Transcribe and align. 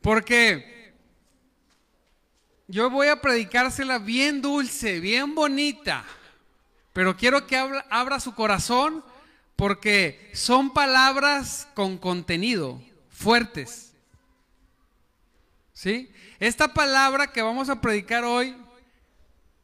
Porque 0.00 0.94
yo 2.68 2.88
voy 2.88 3.08
a 3.08 3.20
predicársela 3.20 3.98
bien 3.98 4.40
dulce, 4.40 5.00
bien 5.00 5.34
bonita, 5.34 6.04
pero 6.92 7.16
quiero 7.16 7.46
que 7.46 7.56
abra, 7.56 8.20
su 8.20 8.34
corazón 8.34 9.04
porque 9.56 10.30
son 10.34 10.72
palabras 10.72 11.66
con 11.74 11.98
contenido, 11.98 12.80
fuertes. 13.10 13.92
¿Sí? 15.72 16.12
Esta 16.38 16.72
palabra 16.72 17.32
que 17.32 17.42
vamos 17.42 17.68
a 17.68 17.80
predicar 17.80 18.24
hoy 18.24 18.56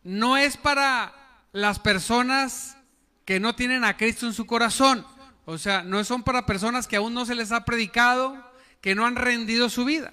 no 0.03 0.37
es 0.37 0.57
para 0.57 1.15
las 1.53 1.79
personas 1.79 2.77
que 3.25 3.41
no 3.41 3.55
tienen 3.55 3.85
a 3.85 3.97
Cristo 3.97 4.27
en 4.27 4.33
su 4.33 4.47
corazón. 4.47 5.07
O 5.45 5.59
sea, 5.59 5.83
no 5.83 6.03
son 6.05 6.23
para 6.23 6.45
personas 6.45 6.89
que 6.89 6.97
aún 6.97 7.15
no 7.15 7.25
se 7.25 7.35
les 7.35 7.53
ha 7.53 7.65
predicado, 7.65 8.37
que 8.81 8.95
no 8.95 9.07
han 9.07 9.15
rendido 9.15 9.71
su 9.71 9.85
vida. 9.85 10.13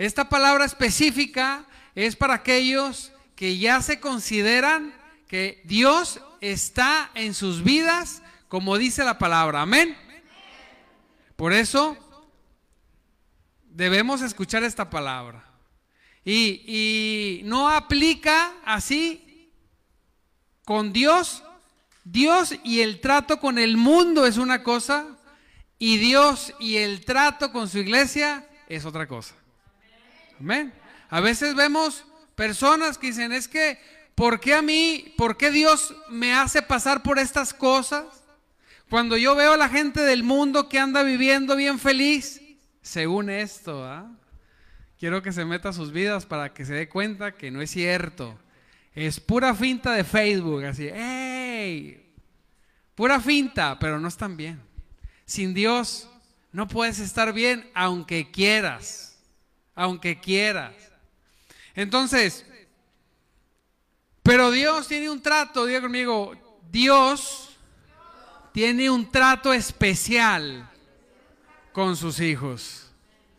Esta 0.00 0.30
palabra 0.30 0.64
específica 0.64 1.66
es 1.94 2.16
para 2.16 2.32
aquellos 2.32 3.12
que 3.36 3.58
ya 3.58 3.82
se 3.82 4.00
consideran 4.00 4.94
que 5.28 5.60
Dios 5.64 6.22
está 6.40 7.10
en 7.12 7.34
sus 7.34 7.62
vidas, 7.62 8.22
como 8.48 8.78
dice 8.78 9.04
la 9.04 9.18
palabra. 9.18 9.60
Amén. 9.60 9.94
Por 11.36 11.52
eso 11.52 11.98
debemos 13.66 14.22
escuchar 14.22 14.64
esta 14.64 14.88
palabra. 14.88 15.44
Y, 16.24 17.42
no 17.44 17.68
aplica 17.68 18.54
así 18.64 19.52
con 20.64 20.94
Dios. 20.94 21.42
Dios 22.04 22.54
y 22.64 22.80
el 22.80 23.02
trato 23.02 23.38
con 23.38 23.58
el 23.58 23.76
mundo 23.76 24.24
es 24.24 24.38
una 24.38 24.62
cosa 24.62 25.18
y 25.78 25.98
Dios 25.98 26.54
y 26.58 26.76
el 26.76 27.04
trato 27.04 27.52
con 27.52 27.68
su 27.68 27.76
iglesia 27.76 28.48
es 28.66 28.86
otra 28.86 29.06
cosa. 29.06 29.34
Amén. 30.40 30.72
A 31.10 31.20
veces 31.20 31.54
vemos 31.54 32.04
personas 32.34 32.96
que 32.96 33.08
dicen, 33.08 33.32
es 33.32 33.46
que, 33.46 33.78
¿por 34.14 34.40
qué 34.40 34.54
a 34.54 34.62
mí, 34.62 35.14
por 35.18 35.36
qué 35.36 35.50
Dios 35.50 35.94
me 36.08 36.32
hace 36.32 36.62
pasar 36.62 37.02
por 37.02 37.18
estas 37.18 37.52
cosas? 37.52 38.06
Cuando 38.88 39.16
yo 39.16 39.34
veo 39.36 39.52
a 39.52 39.58
la 39.58 39.68
gente 39.68 40.00
del 40.00 40.22
mundo 40.22 40.68
que 40.68 40.78
anda 40.78 41.02
viviendo 41.02 41.56
bien 41.56 41.78
feliz, 41.78 42.40
según 42.80 43.28
esto, 43.28 43.84
¿ah? 43.84 44.10
quiero 44.98 45.22
que 45.22 45.32
se 45.32 45.44
meta 45.44 45.72
sus 45.72 45.92
vidas 45.92 46.26
para 46.26 46.52
que 46.54 46.64
se 46.64 46.74
dé 46.74 46.88
cuenta 46.88 47.32
que 47.32 47.50
no 47.50 47.60
es 47.60 47.70
cierto. 47.70 48.38
Es 48.94 49.20
pura 49.20 49.54
finta 49.54 49.92
de 49.92 50.04
Facebook, 50.04 50.64
así, 50.64 50.88
¡hey! 50.92 52.14
Pura 52.94 53.20
finta, 53.20 53.78
pero 53.78 54.00
no 54.00 54.08
están 54.08 54.36
bien. 54.36 54.60
Sin 55.24 55.54
Dios 55.54 56.08
no 56.50 56.66
puedes 56.66 56.98
estar 56.98 57.32
bien 57.32 57.70
aunque 57.74 58.30
quieras, 58.30 59.09
aunque 59.80 60.20
quieras. 60.20 60.74
Entonces, 61.74 62.44
pero 64.22 64.50
Dios 64.50 64.86
tiene 64.86 65.08
un 65.08 65.22
trato, 65.22 65.64
diga 65.64 65.80
conmigo, 65.80 66.34
Dios 66.70 67.56
tiene 68.52 68.90
un 68.90 69.10
trato 69.10 69.54
especial 69.54 70.68
con 71.72 71.96
sus 71.96 72.20
hijos. 72.20 72.90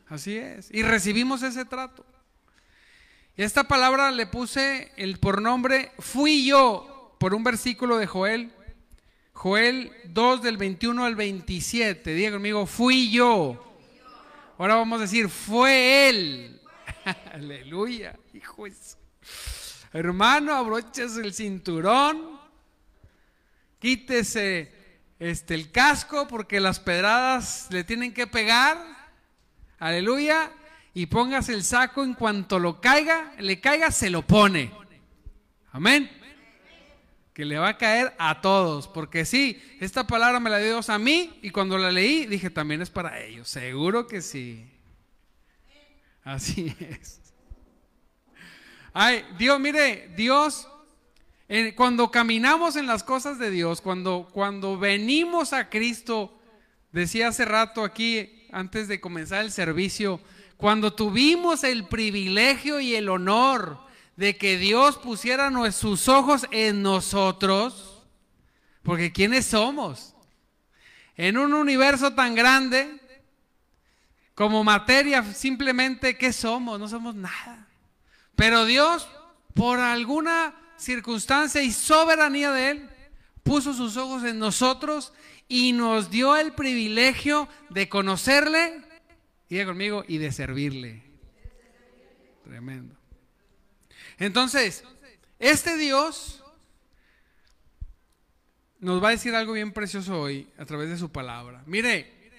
Así 0.10 0.36
es. 0.36 0.70
Y 0.72 0.82
recibimos 0.82 1.44
ese 1.44 1.64
trato. 1.64 2.04
Esta 3.38 3.66
palabra 3.66 4.10
le 4.10 4.26
puse 4.26 4.92
el 4.98 5.20
por 5.20 5.44
nombre 5.44 5.92
fui 6.00 6.44
yo 6.44 7.16
por 7.20 7.36
un 7.36 7.44
versículo 7.44 8.00
de 8.00 8.08
Joel. 8.08 8.52
Joel 9.34 9.92
2 10.06 10.42
del 10.42 10.58
21 10.58 11.06
al 11.06 11.16
27. 11.16 12.16
Diga 12.16 12.32
conmigo, 12.32 12.66
fui 12.66 13.12
yo. 13.12 13.71
Ahora 14.62 14.76
vamos 14.76 15.00
a 15.00 15.02
decir, 15.02 15.28
fue 15.28 16.08
él. 16.08 16.62
Aleluya, 17.34 18.16
hijo. 18.32 18.66
Hermano, 19.92 20.54
abroches 20.54 21.18
el 21.18 21.34
cinturón. 21.34 22.40
Quítese 23.80 24.72
este, 25.18 25.56
el 25.56 25.72
casco 25.72 26.28
porque 26.28 26.60
las 26.60 26.80
pedradas 26.80 27.70
le 27.72 27.84
tienen 27.84 28.14
que 28.14 28.28
pegar. 28.28 28.78
Aleluya. 29.80 30.52
Y 30.94 31.08
póngase 31.08 31.56
el 31.56 31.64
saco 31.64 32.04
en 32.04 32.14
cuanto 32.14 32.60
lo 32.60 32.80
caiga, 32.80 33.34
le 33.40 33.60
caiga, 33.60 33.90
se 33.90 34.12
lo 34.12 34.22
pone. 34.22 34.72
Amén. 35.72 36.21
Que 37.34 37.46
le 37.46 37.58
va 37.58 37.70
a 37.70 37.78
caer 37.78 38.14
a 38.18 38.42
todos. 38.42 38.88
Porque 38.88 39.26
sí, 39.26 39.62
esta 39.80 40.06
palabra 40.06 40.40
me 40.40 40.50
la 40.50 40.58
dio 40.58 40.68
Dios 40.68 40.90
a 40.90 41.00
mí 41.00 41.40
y 41.42 41.50
cuando 41.50 41.78
la 41.78 41.92
leí 41.92 42.26
dije 42.26 42.50
también 42.50 42.82
es 42.82 42.90
para 42.90 43.22
ellos. 43.22 43.48
Seguro 43.48 44.08
que 44.08 44.22
sí. 44.22 44.70
Así 46.24 46.76
es. 46.80 47.20
Ay, 48.94 49.26
Dios, 49.38 49.60
mire, 49.60 50.12
Dios 50.16 50.68
cuando 51.76 52.12
caminamos 52.12 52.78
en 52.78 52.88
las 52.88 53.04
cosas 53.04 53.38
de 53.38 53.52
Dios, 53.52 53.82
cuando, 53.82 54.30
cuando 54.32 54.78
venimos 54.78 55.52
a 55.52 55.70
Cristo, 55.70 56.40
decía 56.94 57.28
hace 57.28 57.44
rato 57.44 57.84
aquí, 57.84 58.48
antes 58.54 58.88
de 58.88 59.02
comenzar 59.02 59.44
el 59.44 59.52
servicio, 59.52 60.22
cuando 60.56 60.94
tuvimos 60.94 61.66
el 61.66 61.88
privilegio 61.88 62.80
y 62.80 62.96
el 62.96 63.10
honor 63.10 63.80
de 64.22 64.38
que 64.38 64.60
Dios 64.60 65.00
pusiera 65.00 65.52
sus 65.72 66.08
ojos 66.08 66.46
en 66.52 66.84
nosotros, 66.84 68.06
porque 68.84 69.12
¿quiénes 69.12 69.48
somos? 69.48 70.14
En 71.16 71.40
un 71.40 71.56
universo 71.56 72.14
tan 72.14 72.36
grande, 72.36 73.02
como 74.36 74.64
materia, 74.64 75.24
simplemente, 75.24 76.20
¿qué 76.20 76.32
somos? 76.32 76.80
No 76.80 76.88
somos 76.88 77.16
nada. 77.16 77.68
Pero 78.36 78.66
Dios, 78.66 79.10
por 79.56 79.80
alguna 79.80 80.54
circunstancia 80.78 81.64
y 81.64 81.72
soberanía 81.72 82.52
de 82.52 82.70
Él, 82.70 82.90
puso 83.42 83.74
sus 83.74 83.98
ojos 83.98 84.24
en 84.24 84.38
nosotros 84.38 85.14
y 85.48 85.74
nos 85.74 86.12
dio 86.12 86.38
el 86.38 86.54
privilegio 86.54 87.50
de 87.72 87.90
conocerle, 87.90 88.84
diga 89.50 89.66
conmigo, 89.66 90.06
y 90.08 90.20
de 90.20 90.32
servirle. 90.32 91.02
Tremendo. 92.44 93.01
Entonces, 94.22 94.84
este 95.40 95.78
Dios 95.78 96.44
nos 98.80 99.04
va 99.04 99.08
a 99.08 99.12
decir 99.12 99.34
algo 99.34 99.54
bien 99.54 99.72
precioso 99.72 100.22
hoy 100.22 100.48
a 100.60 100.66
través 100.66 100.90
de 100.90 100.98
su 101.00 101.12
palabra. 101.12 101.64
Mire, 101.66 102.30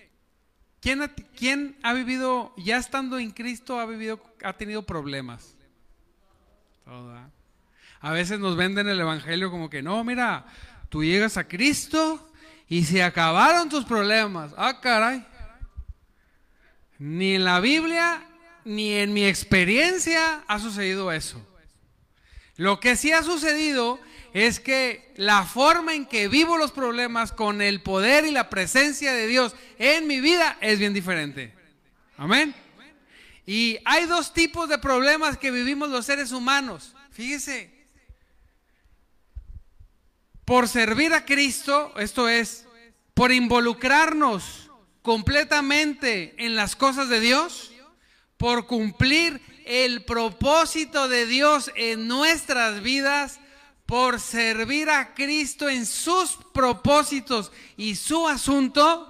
¿quién 0.80 1.76
ha, 1.82 1.92
vivido, 1.92 2.54
ya 2.56 2.76
estando 2.76 3.18
en 3.18 3.32
Cristo, 3.32 3.80
ha 3.80 3.86
vivido, 3.86 4.22
ha 4.44 4.52
tenido 4.52 4.86
problemas? 4.86 5.56
A 8.00 8.12
veces 8.12 8.38
nos 8.38 8.56
venden 8.56 8.86
el 8.86 9.00
Evangelio 9.00 9.50
como 9.50 9.68
que, 9.68 9.82
no, 9.82 10.04
mira, 10.04 10.46
tú 10.88 11.02
llegas 11.02 11.36
a 11.36 11.48
Cristo 11.48 12.30
y 12.68 12.84
se 12.84 13.02
acabaron 13.02 13.68
tus 13.68 13.84
problemas. 13.84 14.54
Ah, 14.56 14.78
caray. 14.80 15.26
Ni 17.00 17.34
en 17.34 17.44
la 17.44 17.58
Biblia 17.58 18.24
ni 18.64 18.92
en 18.92 19.12
mi 19.12 19.24
experiencia 19.24 20.44
ha 20.46 20.60
sucedido 20.60 21.10
eso. 21.10 21.44
Lo 22.62 22.78
que 22.78 22.94
sí 22.94 23.10
ha 23.10 23.24
sucedido 23.24 23.98
es 24.32 24.60
que 24.60 25.12
la 25.16 25.44
forma 25.44 25.96
en 25.96 26.06
que 26.06 26.28
vivo 26.28 26.56
los 26.56 26.70
problemas 26.70 27.32
con 27.32 27.60
el 27.60 27.82
poder 27.82 28.24
y 28.24 28.30
la 28.30 28.50
presencia 28.50 29.12
de 29.12 29.26
Dios 29.26 29.56
en 29.80 30.06
mi 30.06 30.20
vida 30.20 30.58
es 30.60 30.78
bien 30.78 30.94
diferente. 30.94 31.52
Amén. 32.16 32.54
Y 33.46 33.78
hay 33.84 34.06
dos 34.06 34.32
tipos 34.32 34.68
de 34.68 34.78
problemas 34.78 35.36
que 35.36 35.50
vivimos 35.50 35.88
los 35.88 36.06
seres 36.06 36.30
humanos. 36.30 36.94
Fíjese, 37.10 37.68
por 40.44 40.68
servir 40.68 41.12
a 41.14 41.24
Cristo, 41.24 41.92
esto 41.98 42.28
es, 42.28 42.68
por 43.12 43.32
involucrarnos 43.32 44.70
completamente 45.02 46.36
en 46.38 46.54
las 46.54 46.76
cosas 46.76 47.08
de 47.08 47.18
Dios, 47.18 47.72
por 48.36 48.68
cumplir 48.68 49.40
el 49.66 50.04
propósito 50.04 51.08
de 51.08 51.26
Dios 51.26 51.70
en 51.74 52.08
nuestras 52.08 52.82
vidas, 52.82 53.40
por 53.86 54.20
servir 54.20 54.88
a 54.88 55.12
Cristo 55.12 55.68
en 55.68 55.84
sus 55.84 56.38
propósitos 56.54 57.52
y 57.76 57.94
su 57.96 58.26
asunto, 58.26 59.08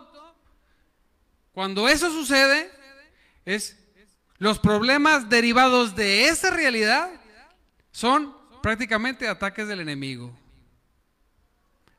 cuando 1.52 1.88
eso 1.88 2.10
sucede, 2.10 2.70
es 3.44 3.78
los 4.38 4.58
problemas 4.58 5.28
derivados 5.28 5.94
de 5.94 6.26
esa 6.26 6.50
realidad 6.50 7.10
son 7.92 8.34
prácticamente 8.60 9.28
ataques 9.28 9.68
del 9.68 9.78
enemigo. 9.78 10.36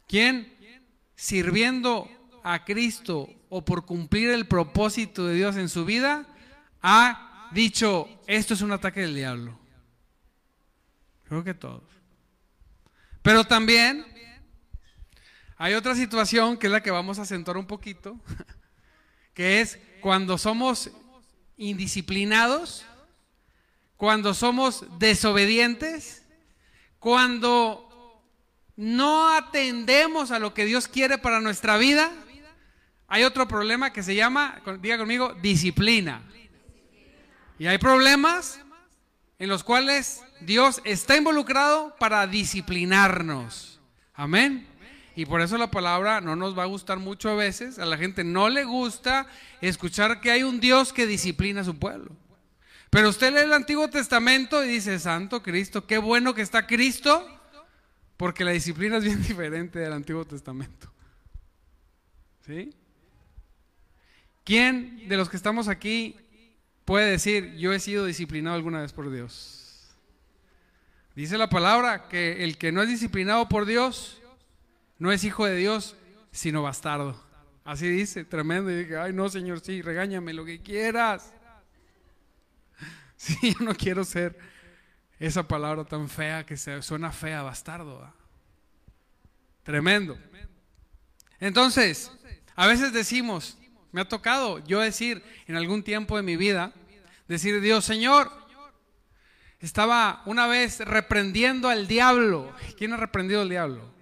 ¿Quién 0.07 0.53
sirviendo 1.15 2.09
a 2.43 2.65
Cristo 2.65 3.29
o 3.47 3.63
por 3.63 3.85
cumplir 3.85 4.29
el 4.31 4.45
propósito 4.45 5.25
de 5.25 5.35
Dios 5.35 5.55
en 5.55 5.69
su 5.69 5.85
vida 5.85 6.27
ha 6.81 7.32
dicho, 7.53 8.07
esto 8.27 8.53
es 8.53 8.61
un 8.61 8.71
ataque 8.71 9.01
del 9.01 9.15
diablo? 9.15 9.57
Creo 11.25 11.43
que 11.43 11.53
todos. 11.53 11.83
Pero 13.21 13.45
también 13.45 14.05
hay 15.57 15.73
otra 15.75 15.95
situación 15.95 16.57
que 16.57 16.67
es 16.67 16.73
la 16.73 16.83
que 16.83 16.91
vamos 16.91 17.19
a 17.19 17.23
acentuar 17.23 17.57
un 17.57 17.65
poquito, 17.65 18.19
que 19.33 19.61
es 19.61 19.79
cuando 20.01 20.37
somos 20.37 20.91
indisciplinados, 21.57 22.85
cuando 23.95 24.33
somos 24.33 24.85
desobedientes, 24.99 26.23
cuando 26.99 27.89
no 28.75 29.29
atendemos 29.29 30.31
a 30.31 30.39
lo 30.39 30.53
que 30.53 30.65
Dios 30.65 30.87
quiere 30.87 31.17
para 31.17 31.39
nuestra 31.39 31.77
vida, 31.77 32.11
hay 33.07 33.23
otro 33.23 33.47
problema 33.47 33.93
que 33.93 34.03
se 34.03 34.15
llama, 34.15 34.61
diga 34.81 34.97
conmigo, 34.97 35.33
disciplina. 35.41 36.23
Y 37.59 37.67
hay 37.67 37.77
problemas 37.77 38.59
en 39.39 39.49
los 39.49 39.63
cuales 39.63 40.23
Dios 40.41 40.81
está 40.83 41.17
involucrado 41.17 41.95
para 41.99 42.25
disciplinarnos. 42.27 43.79
Amén. 44.13 44.67
Y 45.15 45.25
por 45.25 45.41
eso 45.41 45.57
la 45.57 45.69
palabra 45.69 46.21
no 46.21 46.35
nos 46.35 46.57
va 46.57 46.63
a 46.63 46.67
gustar 46.67 46.97
mucho 46.99 47.29
a 47.29 47.35
veces. 47.35 47.77
A 47.77 47.85
la 47.85 47.97
gente 47.97 48.23
no 48.23 48.49
le 48.49 48.63
gusta 48.63 49.27
escuchar 49.61 50.21
que 50.21 50.31
hay 50.31 50.43
un 50.43 50.59
Dios 50.59 50.91
que 50.91 51.05
disciplina 51.05 51.61
a 51.61 51.65
su 51.65 51.77
pueblo. 51.77 52.15
Pero 52.89 53.09
usted 53.09 53.33
lee 53.33 53.41
el 53.41 53.53
Antiguo 53.53 53.89
Testamento 53.89 54.63
y 54.63 54.67
dice, 54.67 54.99
Santo 54.99 55.41
Cristo, 55.41 55.85
qué 55.85 55.97
bueno 55.97 56.33
que 56.33 56.41
está 56.41 56.67
Cristo, 56.67 57.27
porque 58.17 58.43
la 58.43 58.51
disciplina 58.51 58.97
es 58.97 59.03
bien 59.03 59.21
diferente 59.27 59.79
del 59.79 59.93
Antiguo 59.93 60.25
Testamento. 60.25 60.91
¿Sí? 62.45 62.73
¿Quién 64.43 65.07
de 65.07 65.17
los 65.17 65.29
que 65.29 65.37
estamos 65.37 65.67
aquí 65.67 66.17
puede 66.85 67.11
decir, 67.11 67.55
yo 67.55 67.73
he 67.73 67.79
sido 67.79 68.05
disciplinado 68.05 68.55
alguna 68.55 68.81
vez 68.81 68.93
por 68.93 69.11
Dios? 69.11 69.93
Dice 71.15 71.37
la 71.37 71.49
palabra 71.49 72.07
que 72.07 72.43
el 72.43 72.57
que 72.57 72.71
no 72.71 72.81
es 72.81 72.89
disciplinado 72.89 73.47
por 73.47 73.65
Dios 73.65 74.21
no 74.97 75.11
es 75.11 75.23
hijo 75.23 75.45
de 75.45 75.55
Dios, 75.55 75.95
sino 76.31 76.63
bastardo. 76.63 77.21
Así 77.63 77.87
dice, 77.87 78.25
tremendo. 78.25 78.71
Y 78.71 78.75
dije, 78.79 78.97
ay 78.97 79.13
no, 79.13 79.29
Señor, 79.29 79.59
sí, 79.59 79.81
regáñame 79.81 80.33
lo 80.33 80.45
que 80.45 80.61
quieras. 80.61 81.33
Sí, 83.15 83.55
yo 83.57 83.63
no 83.63 83.73
quiero 83.73 84.03
ser 84.03 84.37
esa 85.17 85.47
palabra 85.47 85.85
tan 85.85 86.09
fea 86.09 86.45
que 86.45 86.57
se 86.57 86.81
suena 86.81 87.09
fea, 87.09 87.41
bastardo. 87.41 88.13
Tremendo. 89.63 90.17
Entonces, 91.39 92.11
a 92.53 92.67
veces 92.67 92.91
decimos, 92.91 93.57
me 93.93 94.01
ha 94.01 94.09
tocado 94.09 94.61
yo 94.65 94.81
decir 94.81 95.23
en 95.47 95.55
algún 95.55 95.83
tiempo 95.83 96.17
de 96.17 96.23
mi 96.23 96.35
vida, 96.35 96.73
decir 97.27 97.61
Dios, 97.61 97.85
Señor, 97.85 98.31
estaba 99.59 100.23
una 100.25 100.47
vez 100.47 100.79
reprendiendo 100.79 101.69
al 101.69 101.87
diablo. 101.87 102.53
¿Quién 102.77 102.91
ha 102.91 102.97
reprendido 102.97 103.41
al 103.41 103.49
diablo? 103.49 103.93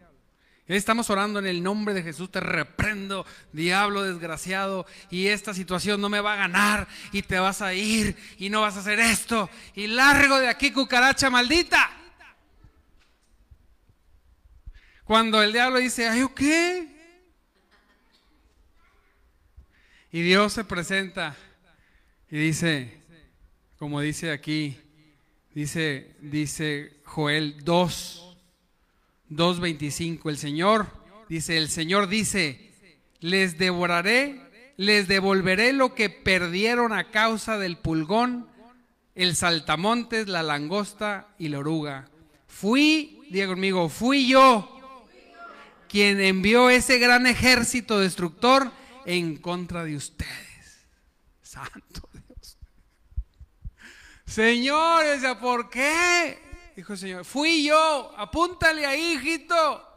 Estamos 0.65 1.09
orando 1.09 1.39
en 1.39 1.45
el 1.45 1.61
nombre 1.61 1.93
de 1.93 2.03
Jesús, 2.03 2.31
te 2.31 2.39
reprendo, 2.39 3.25
diablo 3.51 4.03
desgraciado, 4.03 4.85
y 5.09 5.27
esta 5.27 5.53
situación 5.53 5.99
no 5.99 6.07
me 6.07 6.21
va 6.21 6.33
a 6.33 6.37
ganar, 6.37 6.87
y 7.11 7.23
te 7.23 7.37
vas 7.39 7.61
a 7.61 7.73
ir, 7.73 8.15
y 8.37 8.49
no 8.49 8.61
vas 8.61 8.77
a 8.77 8.79
hacer 8.79 8.97
esto, 9.01 9.49
y 9.75 9.87
largo 9.87 10.39
de 10.39 10.47
aquí, 10.47 10.71
cucaracha 10.71 11.29
maldita. 11.29 11.91
Cuando 15.03 15.43
el 15.43 15.51
diablo 15.51 15.79
dice, 15.79 16.07
ay, 16.07 16.25
qué? 16.33 17.00
Y 20.13 20.23
Dios 20.23 20.51
se 20.51 20.65
presenta 20.65 21.37
y 22.29 22.37
dice, 22.37 23.01
como 23.77 24.01
dice 24.01 24.31
aquí, 24.31 24.77
dice, 25.55 26.15
dice 26.19 26.97
Joel 27.05 27.63
2, 27.63 28.37
2.25. 29.29 30.29
El 30.29 30.37
Señor 30.37 30.87
dice, 31.29 31.57
el 31.57 31.69
Señor 31.69 32.09
dice, 32.09 32.73
les 33.21 33.57
devoraré, 33.57 34.41
les 34.75 35.07
devolveré 35.07 35.71
lo 35.71 35.95
que 35.95 36.09
perdieron 36.09 36.91
a 36.91 37.09
causa 37.09 37.57
del 37.57 37.77
pulgón, 37.77 38.49
el 39.15 39.37
saltamontes, 39.37 40.27
la 40.27 40.43
langosta 40.43 41.29
y 41.39 41.47
la 41.47 41.59
oruga. 41.59 42.09
Fui, 42.47 43.21
diga 43.29 43.47
conmigo, 43.47 43.87
fui 43.87 44.27
yo 44.27 44.77
quien 45.87 46.19
envió 46.19 46.69
ese 46.69 46.99
gran 46.99 47.27
ejército 47.27 47.99
destructor 47.99 48.71
en 49.05 49.37
contra 49.37 49.83
de 49.83 49.95
ustedes. 49.95 50.87
Santo 51.41 52.09
Dios. 52.13 52.57
Señores, 54.25 55.23
¿por 55.39 55.69
qué? 55.69 56.39
Dijo 56.75 56.93
el 56.93 56.99
Señor, 56.99 57.25
fui 57.25 57.65
yo, 57.65 58.13
apúntale 58.17 58.85
ahí, 58.85 59.13
hijito. 59.13 59.87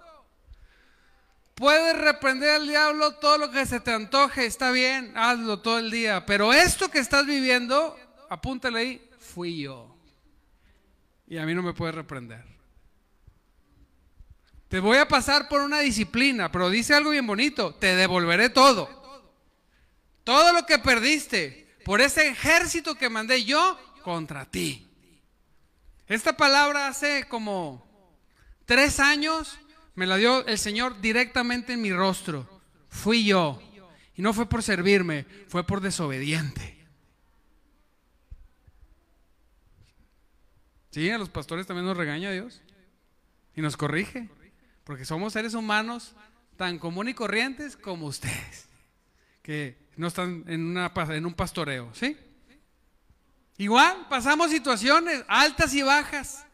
Puedes 1.55 1.97
reprender 1.97 2.51
al 2.51 2.67
diablo 2.67 3.15
todo 3.15 3.39
lo 3.39 3.51
que 3.51 3.65
se 3.65 3.79
te 3.79 3.93
antoje, 3.93 4.45
está 4.45 4.73
bien, 4.73 5.17
hazlo 5.17 5.61
todo 5.61 5.79
el 5.79 5.91
día. 5.91 6.27
Pero 6.27 6.53
esto 6.53 6.91
que 6.91 6.99
estás 6.99 7.25
viviendo, 7.27 7.97
apúntale 8.29 8.79
ahí, 8.81 9.11
fui 9.21 9.63
yo. 9.63 9.97
Y 11.29 11.39
a 11.39 11.47
mí 11.47 11.55
no 11.55 11.63
me 11.63 11.73
puedes 11.73 11.95
reprender. 11.95 12.54
Te 14.75 14.81
voy 14.81 14.99
a 14.99 15.07
pasar 15.07 15.49
por 15.49 15.61
una 15.61 15.79
disciplina, 15.79 16.51
pero 16.51 16.69
dice 16.69 16.95
algo 16.95 17.11
bien 17.11 17.29
bonito, 17.29 17.77
te 17.77 17.95
devolveré 17.95 18.49
todo. 18.49 18.91
Todo 20.25 20.53
lo 20.53 20.67
que 20.67 20.81
perdiste 20.81 21.77
por 21.85 22.01
ese 22.01 22.27
ejército 22.27 22.97
que 22.97 23.09
mandé 23.09 23.45
yo 23.45 23.79
contra 24.03 24.47
ti. 24.47 24.91
Esta 26.09 26.37
palabra 26.37 26.89
hace 26.89 27.23
como 27.29 27.87
tres 28.65 28.99
años 28.99 29.61
me 29.95 30.09
la 30.09 30.17
dio 30.17 30.45
el 30.45 30.59
Señor 30.59 31.01
directamente 31.01 31.75
en 31.75 31.81
mi 31.81 31.93
rostro. 31.93 32.61
Fui 32.89 33.25
yo. 33.25 33.63
Y 34.17 34.23
no 34.23 34.33
fue 34.33 34.49
por 34.49 34.65
servirme, 34.65 35.25
fue 35.47 35.65
por 35.65 35.83
desobediente. 35.83 36.85
Sí, 40.91 41.09
a 41.11 41.19
los 41.19 41.31
pastores 41.31 41.65
también 41.65 41.87
nos 41.87 41.97
regaña 41.97 42.33
Dios. 42.33 42.61
Y 43.55 43.61
nos 43.61 43.77
corrige. 43.77 44.29
Porque 44.85 45.05
somos 45.05 45.33
seres 45.33 45.55
humanos 45.55 46.15
tan 46.57 46.79
común 46.79 47.09
y 47.09 47.15
corrientes 47.15 47.77
como 47.77 48.07
ustedes. 48.07 48.69
Que 49.43 49.77
no 49.97 50.09
están 50.09 50.45
en, 50.47 51.27
un 51.27 51.35
pastoreo. 51.35 51.91
¿Sí? 51.95 52.17
Igual, 53.57 54.07
pasamos 54.09 54.51
situaciones 54.51 55.25
altas 55.29 55.75
y 55.75 55.83
bajas. 55.83 56.47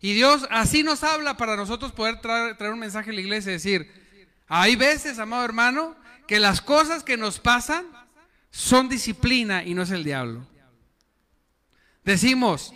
Y 0.00 0.14
Dios 0.14 0.46
así 0.50 0.82
nos 0.82 1.02
habla 1.02 1.36
para 1.36 1.56
nosotros 1.56 1.92
poder 1.92 2.20
traer, 2.20 2.72
un 2.72 2.78
mensaje 2.78 3.10
a 3.10 3.12
la 3.12 3.20
iglesia 3.20 3.50
y 3.50 3.54
decir, 3.54 3.90
hay 4.46 4.76
veces, 4.76 5.18
amado 5.18 5.44
hermano, 5.44 5.96
que 6.26 6.38
las 6.38 6.60
cosas 6.60 7.02
que 7.02 7.16
nos 7.16 7.40
pasan 7.40 7.86
son 8.50 8.88
disciplina 8.88 9.64
y 9.64 9.74
no 9.74 9.82
es 9.82 9.90
el 9.90 10.04
diablo. 10.04 10.46
Decimos, 12.04 12.72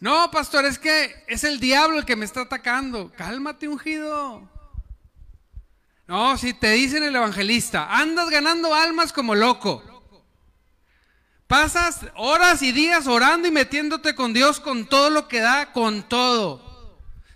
no, 0.00 0.30
pastor, 0.30 0.64
es 0.64 0.78
que 0.78 1.24
es 1.28 1.44
el 1.44 1.60
diablo 1.60 1.98
el 1.98 2.04
que 2.04 2.16
me 2.16 2.24
está 2.24 2.42
atacando. 2.42 3.12
Cálmate, 3.16 3.68
ungido. 3.68 4.48
No, 6.06 6.36
si 6.36 6.52
te 6.52 6.72
dicen 6.72 7.02
el 7.02 7.16
evangelista, 7.16 7.88
andas 7.90 8.28
ganando 8.28 8.74
almas 8.74 9.12
como 9.12 9.34
loco. 9.34 9.82
Pasas 11.46 12.00
horas 12.16 12.62
y 12.62 12.72
días 12.72 13.06
orando 13.06 13.48
y 13.48 13.50
metiéndote 13.50 14.14
con 14.14 14.32
Dios 14.32 14.60
con 14.60 14.86
todo 14.86 15.10
lo 15.10 15.28
que 15.28 15.40
da, 15.40 15.72
con 15.72 16.02
todo. 16.02 16.64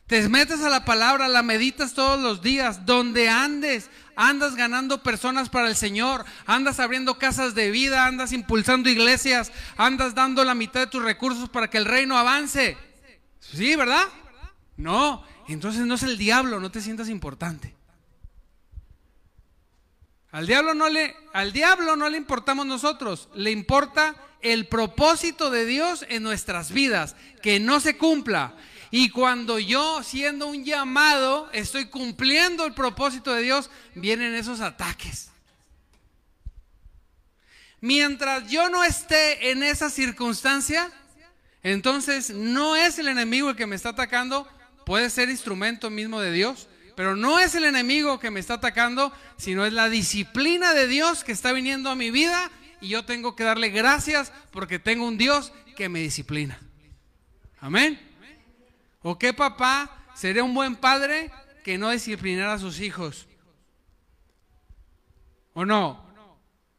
Te 0.07 0.27
metes 0.29 0.63
a 0.63 0.71
la 0.71 0.87
palabra, 0.87 1.29
la 1.29 1.43
meditas 1.43 1.93
todos 1.93 2.19
los 2.19 2.41
días, 2.41 2.87
donde 2.87 3.29
andes, 3.29 3.91
andas 4.19 4.57
ganando 4.57 5.01
personas 5.05 5.49
para 5.49 5.69
el 5.69 5.77
Señor, 5.77 6.25
andas 6.45 6.81
abriendo 6.81 7.19
casas 7.19 7.55
de 7.55 7.71
vida, 7.71 8.05
andas 8.05 8.33
impulsando 8.33 8.91
iglesias, 8.91 9.53
andas 9.77 10.13
dando 10.17 10.45
la 10.45 10.55
mitad 10.55 10.81
de 10.81 10.87
tus 10.89 11.05
recursos 11.05 11.49
para 11.49 11.71
que 11.71 11.79
el 11.79 11.85
reino 11.85 12.19
avance. 12.19 12.77
¿Sí, 13.39 13.77
verdad? 13.77 14.09
No, 14.77 15.25
entonces 15.47 15.87
no 15.87 15.95
es 15.95 16.03
el 16.03 16.19
diablo, 16.19 16.59
no 16.59 16.73
te 16.73 16.81
sientas 16.81 17.09
importante. 17.09 17.77
Al 20.33 20.49
diablo 20.49 20.75
no 20.75 20.89
le, 20.89 21.15
al 21.33 21.53
diablo 21.53 21.95
no 21.95 22.11
le 22.11 22.19
importamos 22.19 22.67
nosotros, 22.67 23.29
le 23.35 23.53
importa 23.53 24.17
el 24.41 24.67
propósito 24.67 25.49
de 25.51 25.65
Dios 25.65 26.05
en 26.09 26.25
nuestras 26.25 26.73
vidas, 26.73 27.15
que 27.41 27.61
no 27.61 27.79
se 27.79 27.97
cumpla. 27.97 28.57
Y 28.91 29.11
cuando 29.11 29.59
yo, 29.59 30.03
siendo 30.03 30.47
un 30.47 30.65
llamado, 30.65 31.51
estoy 31.53 31.87
cumpliendo 31.87 32.65
el 32.65 32.75
propósito 32.75 33.35
de 33.35 33.43
Dios, 33.43 33.71
vienen 33.95 34.35
esos 34.35 34.61
ataques. 34.61 35.31
Mientras 37.81 38.51
yo 38.51 38.69
no 38.71 38.83
esté 38.83 39.51
en 39.51 39.63
esa 39.63 39.91
circunstancia, 39.91 40.91
entonces 41.63 42.31
no 42.31 42.77
es 42.77 42.99
el 42.99 43.09
enemigo 43.09 43.51
el 43.51 43.57
que 43.57 43.67
me 43.67 43.77
está 43.77 43.91
atacando, 43.91 44.49
puede 44.87 45.11
ser 45.11 45.29
instrumento 45.29 45.91
mismo 45.91 46.21
de 46.21 46.33
Dios, 46.33 46.67
pero 46.97 47.15
no 47.15 47.39
es 47.39 47.55
el 47.55 47.65
enemigo 47.65 48.19
que 48.19 48.31
me 48.31 48.41
está 48.41 48.55
atacando, 48.55 49.13
sino 49.37 49.65
es 49.65 49.73
la 49.73 49.89
disciplina 49.89 50.75
de 50.75 50.89
Dios 50.89 51.23
que 51.23 51.33
está 51.33 51.53
viniendo 51.53 51.91
a 51.91 51.95
mi 51.95 52.11
vida 52.11 52.51
y 52.81 52.89
yo 52.89 53.05
tengo 53.05 53.37
que 53.37 53.45
darle 53.45 53.69
gracias 53.69 54.33
porque 54.51 54.79
tengo 54.79 55.07
un 55.07 55.19
Dios 55.19 55.53
que 55.77 55.89
me 55.89 56.01
disciplina. 56.01 56.59
Amén. 57.61 58.08
¿O 59.03 59.19
qué 59.19 59.33
papá 59.33 60.07
sería 60.15 60.45
un 60.45 60.55
buen 60.55 60.77
padre 60.77 61.31
que 61.65 61.79
no 61.79 61.91
disciplinara 61.91 62.55
a 62.55 62.59
sus 62.59 62.81
hijos? 62.81 63.27
¿O 65.55 65.65
no? 65.65 66.07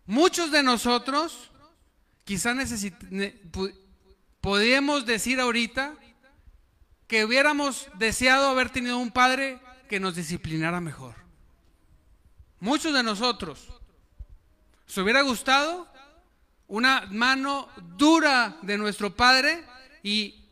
Muchos 0.05 0.51
de 0.51 0.63
nosotros 0.63 1.51
quizás 2.23 2.55
podríamos 4.41 5.05
decir 5.05 5.39
ahorita 5.39 5.95
que 7.07 7.25
hubiéramos 7.25 7.88
deseado 7.95 8.49
haber 8.49 8.69
tenido 8.69 8.97
un 8.97 9.11
padre 9.11 9.59
que 9.89 9.99
nos 9.99 10.15
disciplinara 10.15 10.79
mejor. 10.79 11.15
Muchos 12.59 12.93
de 12.93 13.03
nosotros. 13.03 13.67
¿Se 14.85 15.01
hubiera 15.01 15.21
gustado 15.21 15.88
una 16.67 17.07
mano 17.11 17.67
dura 17.97 18.57
de 18.61 18.77
nuestro 18.77 19.15
padre 19.15 19.65
y 20.03 20.48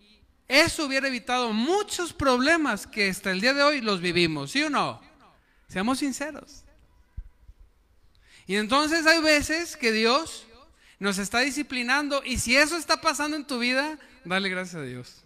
eso 0.48 0.86
hubiera 0.86 1.08
evitado 1.08 1.52
muchos 1.52 2.14
problemas 2.14 2.88
que 2.88 3.10
hasta 3.10 3.32
el 3.32 3.42
día 3.42 3.54
de 3.54 3.64
hoy 3.64 3.82
los 3.82 4.00
vivimos, 4.00 4.52
¿sí 4.52 4.64
o 4.64 4.70
no? 4.70 5.02
Seamos 5.68 6.00
sinceros. 6.00 6.64
Y 8.46 8.56
entonces 8.56 9.06
hay 9.06 9.22
veces 9.22 9.76
que 9.76 9.92
Dios 9.92 10.48
nos 11.00 11.18
está 11.18 11.40
disciplinando 11.40 12.24
y 12.24 12.40
si 12.40 12.56
eso 12.56 12.78
está 12.78 13.02
pasando 13.02 13.36
en 13.36 13.46
tu 13.46 13.60
vida, 13.60 14.00
dale 14.24 14.48
gracias 14.48 14.76
a 14.76 14.86
Dios. 14.86 15.24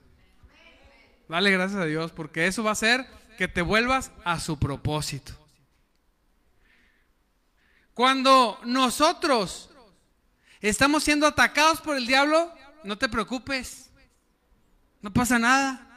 Dale 1.29 1.51
gracias 1.51 1.79
a 1.79 1.85
Dios 1.85 2.11
porque 2.11 2.47
eso 2.47 2.63
va 2.63 2.71
a 2.71 2.73
hacer 2.73 3.05
que 3.37 3.47
te 3.47 3.61
vuelvas 3.61 4.11
a 4.25 4.39
su 4.39 4.57
propósito. 4.57 5.33
Cuando 7.93 8.59
nosotros 8.65 9.69
estamos 10.59 11.03
siendo 11.03 11.27
atacados 11.27 11.79
por 11.79 11.95
el 11.95 12.07
diablo, 12.07 12.51
no 12.83 12.97
te 12.97 13.07
preocupes. 13.07 13.90
No 15.01 15.11
pasa 15.11 15.39
nada. 15.39 15.87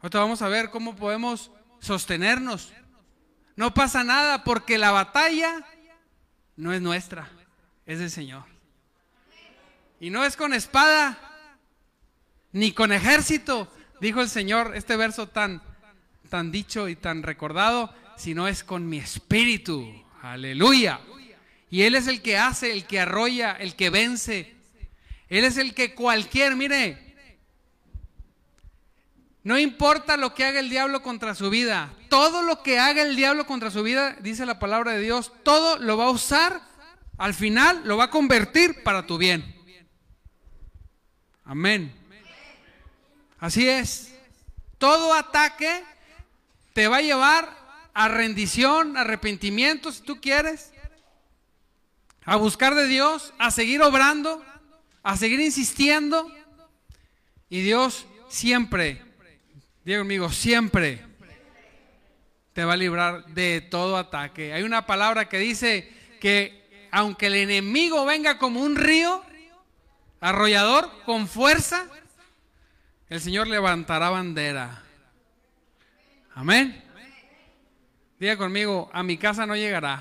Ahorita 0.00 0.18
vamos 0.18 0.42
a 0.42 0.48
ver 0.48 0.70
cómo 0.70 0.96
podemos 0.96 1.50
sostenernos. 1.80 2.72
No 3.54 3.74
pasa 3.74 4.02
nada 4.02 4.44
porque 4.44 4.78
la 4.78 4.90
batalla 4.90 5.64
no 6.56 6.72
es 6.72 6.80
nuestra, 6.80 7.28
es 7.86 7.98
del 7.98 8.10
Señor. 8.10 8.44
Y 10.00 10.10
no 10.10 10.24
es 10.24 10.36
con 10.36 10.54
espada, 10.54 11.18
ni 12.50 12.72
con 12.72 12.92
ejército, 12.92 13.72
dijo 14.00 14.20
el 14.20 14.28
Señor, 14.28 14.74
este 14.74 14.96
verso 14.96 15.28
tan, 15.28 15.62
tan 16.28 16.50
dicho 16.50 16.88
y 16.88 16.96
tan 16.96 17.22
recordado, 17.22 17.94
sino 18.16 18.48
es 18.48 18.64
con 18.64 18.88
mi 18.88 18.98
espíritu. 18.98 20.04
Aleluya. 20.22 21.00
Y 21.70 21.82
Él 21.82 21.94
es 21.94 22.06
el 22.08 22.20
que 22.20 22.38
hace, 22.38 22.72
el 22.72 22.86
que 22.86 23.00
arrolla, 23.00 23.52
el 23.52 23.76
que 23.76 23.90
vence. 23.90 24.56
Él 25.28 25.44
es 25.44 25.56
el 25.56 25.74
que 25.74 25.94
cualquier, 25.94 26.56
mire, 26.56 27.12
no 29.44 29.58
importa 29.58 30.16
lo 30.16 30.34
que 30.34 30.44
haga 30.44 30.60
el 30.60 30.70
diablo 30.70 31.02
contra 31.02 31.34
su 31.34 31.50
vida, 31.50 31.92
todo 32.08 32.42
lo 32.42 32.62
que 32.62 32.78
haga 32.78 33.02
el 33.02 33.16
diablo 33.16 33.46
contra 33.46 33.70
su 33.70 33.82
vida, 33.82 34.16
dice 34.20 34.46
la 34.46 34.58
palabra 34.58 34.92
de 34.92 35.00
Dios, 35.00 35.32
todo 35.42 35.78
lo 35.78 35.96
va 35.96 36.04
a 36.04 36.10
usar, 36.10 36.60
al 37.18 37.34
final 37.34 37.82
lo 37.84 37.96
va 37.96 38.04
a 38.04 38.10
convertir 38.10 38.82
para 38.84 39.06
tu 39.06 39.18
bien. 39.18 39.54
Amén. 41.44 41.92
Así 43.40 43.68
es. 43.68 44.14
Todo 44.78 45.12
ataque 45.14 45.82
te 46.72 46.86
va 46.86 46.98
a 46.98 47.02
llevar 47.02 47.56
a 47.94 48.08
rendición, 48.08 48.96
arrepentimiento, 48.96 49.90
si 49.90 50.02
tú 50.02 50.20
quieres, 50.20 50.72
a 52.24 52.36
buscar 52.36 52.74
de 52.74 52.86
Dios, 52.86 53.34
a 53.38 53.50
seguir 53.50 53.82
obrando, 53.82 54.44
a 55.02 55.16
seguir 55.16 55.40
insistiendo. 55.40 56.30
Y 57.48 57.60
Dios 57.60 58.06
siempre 58.28 59.12
Diego 59.84 60.02
amigo, 60.02 60.30
siempre 60.30 61.04
te 62.52 62.64
va 62.64 62.74
a 62.74 62.76
librar 62.76 63.26
de 63.26 63.60
todo 63.62 63.96
ataque. 63.96 64.52
Hay 64.52 64.62
una 64.62 64.86
palabra 64.86 65.28
que 65.28 65.38
dice 65.38 65.92
que 66.20 66.88
aunque 66.92 67.26
el 67.26 67.34
enemigo 67.34 68.04
venga 68.04 68.38
como 68.38 68.60
un 68.60 68.76
río 68.76 69.24
arrollador 70.20 70.88
con 71.04 71.26
fuerza, 71.26 71.88
el 73.08 73.20
Señor 73.20 73.48
levantará 73.48 74.10
bandera. 74.10 74.84
Amén. 76.34 76.84
Diga 78.20 78.36
conmigo, 78.36 78.88
a 78.92 79.02
mi 79.02 79.18
casa 79.18 79.46
no 79.46 79.56
llegará. 79.56 80.00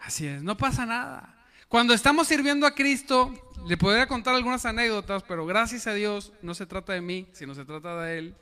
Así 0.00 0.26
es, 0.26 0.42
no 0.42 0.56
pasa 0.56 0.86
nada. 0.86 1.35
Cuando 1.68 1.94
estamos 1.94 2.28
sirviendo 2.28 2.66
a 2.66 2.74
Cristo, 2.74 3.34
le 3.66 3.76
podría 3.76 4.06
contar 4.06 4.34
algunas 4.34 4.64
anécdotas, 4.64 5.22
pero 5.24 5.44
gracias 5.46 5.86
a 5.86 5.94
Dios 5.94 6.32
no 6.42 6.54
se 6.54 6.66
trata 6.66 6.92
de 6.92 7.00
mí, 7.00 7.26
sino 7.32 7.54
se 7.54 7.64
trata 7.64 8.00
de 8.02 8.18
Él. 8.18 8.36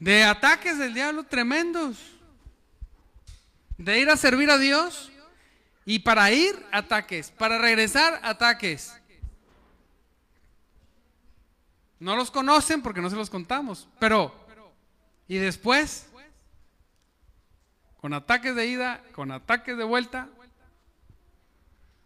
De 0.00 0.24
ataques 0.24 0.78
del 0.78 0.94
diablo 0.94 1.24
tremendos. 1.24 1.96
De 3.78 4.00
ir 4.00 4.10
a 4.10 4.16
servir 4.16 4.50
a 4.50 4.58
Dios 4.58 5.12
y 5.84 6.00
para 6.00 6.30
ir 6.32 6.54
ataques, 6.72 7.30
para 7.30 7.58
regresar 7.58 8.20
ataques. 8.22 8.94
No 11.98 12.16
los 12.16 12.30
conocen 12.30 12.82
porque 12.82 13.00
no 13.00 13.10
se 13.10 13.16
los 13.16 13.30
contamos, 13.30 13.88
pero 13.98 14.44
y 15.26 15.38
después 15.38 16.06
con 18.04 18.12
ataques 18.12 18.54
de 18.54 18.66
ida, 18.66 19.02
con 19.12 19.30
ataques 19.30 19.78
de 19.78 19.82
vuelta, 19.82 20.28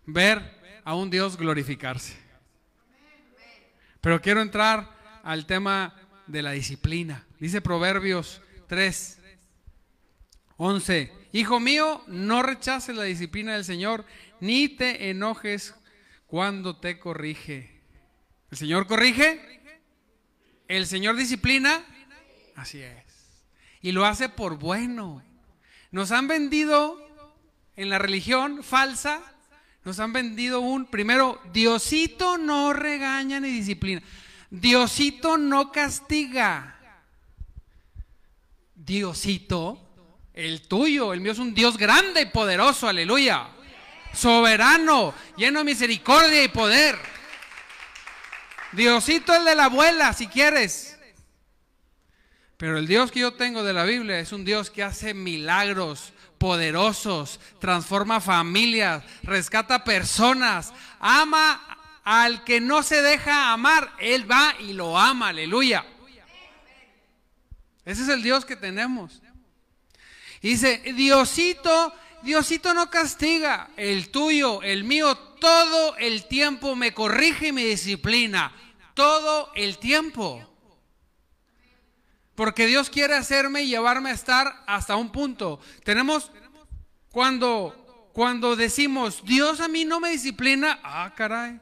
ver 0.07 0.81
a 0.85 0.95
un 0.95 1.11
Dios 1.11 1.37
glorificarse. 1.37 2.17
Pero 4.01 4.21
quiero 4.21 4.41
entrar 4.41 4.89
al 5.25 5.45
tema 5.47 5.97
de 6.29 6.43
la 6.43 6.53
disciplina. 6.53 7.27
Dice 7.41 7.61
Proverbios 7.61 8.41
3, 8.69 9.19
11. 10.57 11.13
Hijo 11.33 11.59
mío, 11.59 12.05
no 12.07 12.45
rechaces 12.45 12.95
la 12.95 13.03
disciplina 13.03 13.55
del 13.55 13.65
Señor, 13.65 14.05
ni 14.39 14.69
te 14.69 15.11
enojes 15.11 15.75
cuando 16.29 16.77
te 16.77 17.01
corrige. 17.01 17.83
¿El 18.53 18.57
Señor 18.57 18.87
corrige? 18.87 19.61
¿El 20.69 20.87
Señor 20.87 21.17
disciplina? 21.17 21.85
Así 22.55 22.81
es. 22.81 23.03
Y 23.83 23.91
lo 23.91 24.07
hace 24.07 24.29
por 24.29 24.61
bueno. 24.61 25.25
Nos 25.91 26.13
han 26.13 26.29
vendido 26.29 27.01
en 27.77 27.91
la 27.91 27.99
religión 27.99 28.63
falsa, 28.63 29.21
nos 29.85 30.01
han 30.01 30.13
vendido 30.13 30.61
un, 30.61 30.87
primero, 30.87 31.41
Diosito 31.53 32.37
no 32.37 32.73
regaña 32.73 33.41
ni 33.41 33.49
disciplina. 33.49 34.03
Diosito 34.51 35.39
no 35.39 35.73
castiga. 35.73 36.79
Diosito, 38.75 39.81
el 40.35 40.67
tuyo, 40.69 41.13
el 41.13 41.21
mío 41.21 41.33
es 41.33 41.39
un 41.39 41.55
Dios 41.55 41.79
grande 41.79 42.23
y 42.23 42.27
poderoso, 42.27 42.89
aleluya. 42.89 43.49
Soberano, 44.13 45.15
lleno 45.37 45.61
de 45.61 45.65
misericordia 45.65 46.43
y 46.43 46.49
poder. 46.49 46.99
Diosito 48.73 49.35
el 49.35 49.45
de 49.45 49.55
la 49.55 49.67
abuela, 49.67 50.13
si 50.13 50.27
quieres. 50.27 50.98
Pero 52.59 52.77
el 52.77 52.89
Dios 52.89 53.13
que 53.13 53.21
yo 53.21 53.33
tengo 53.35 53.63
de 53.63 53.73
la 53.73 53.85
Biblia 53.85 54.19
es 54.19 54.33
un 54.33 54.45
Dios 54.45 54.69
que 54.69 54.83
hace 54.83 55.15
milagros 55.15 56.13
poderosos, 56.39 57.39
transforma 57.61 58.21
familias, 58.21 59.05
rescata 59.23 59.85
personas, 59.85 60.73
ama 60.99 61.61
al 62.03 62.43
que 62.43 62.61
no 62.61 62.83
se 62.83 63.01
deja 63.01 63.53
amar, 63.53 63.93
Él 64.01 64.29
va 64.29 64.57
y 64.59 64.73
lo 64.73 64.99
ama, 64.99 65.29
aleluya. 65.29 65.87
Ese 67.85 68.03
es 68.03 68.09
el 68.09 68.25
Dios 68.25 68.45
que 68.45 68.57
tenemos. 68.57 69.23
dice, 70.43 70.79
Diosito, 70.97 71.95
Diosito 72.23 72.75
no 72.75 72.91
castiga, 72.91 73.71
el 73.77 74.11
tuyo, 74.11 74.63
el 74.65 74.83
mío, 74.83 75.17
todo 75.17 75.97
el 75.97 76.27
tiempo 76.27 76.75
me 76.75 76.93
corrige 76.93 77.49
y 77.49 77.53
me 77.53 77.65
disciplina, 77.65 78.53
todo 78.95 79.53
el 79.55 79.79
tiempo. 79.79 80.58
Porque 82.39 82.69
Dios 82.69 82.89
quiere 82.89 83.17
hacerme 83.17 83.63
y 83.63 83.71
llevarme 83.71 84.11
a 84.11 84.13
estar 84.13 84.63
hasta 84.69 84.95
un 84.95 85.11
punto. 85.11 85.59
Tenemos, 85.83 86.31
cuando, 87.11 88.11
cuando 88.13 88.55
decimos, 88.55 89.25
Dios 89.25 89.59
a 89.59 89.67
mí 89.67 89.85
no 89.85 89.99
me 89.99 90.11
disciplina, 90.11 90.79
ah, 90.85 91.13
caray. 91.17 91.61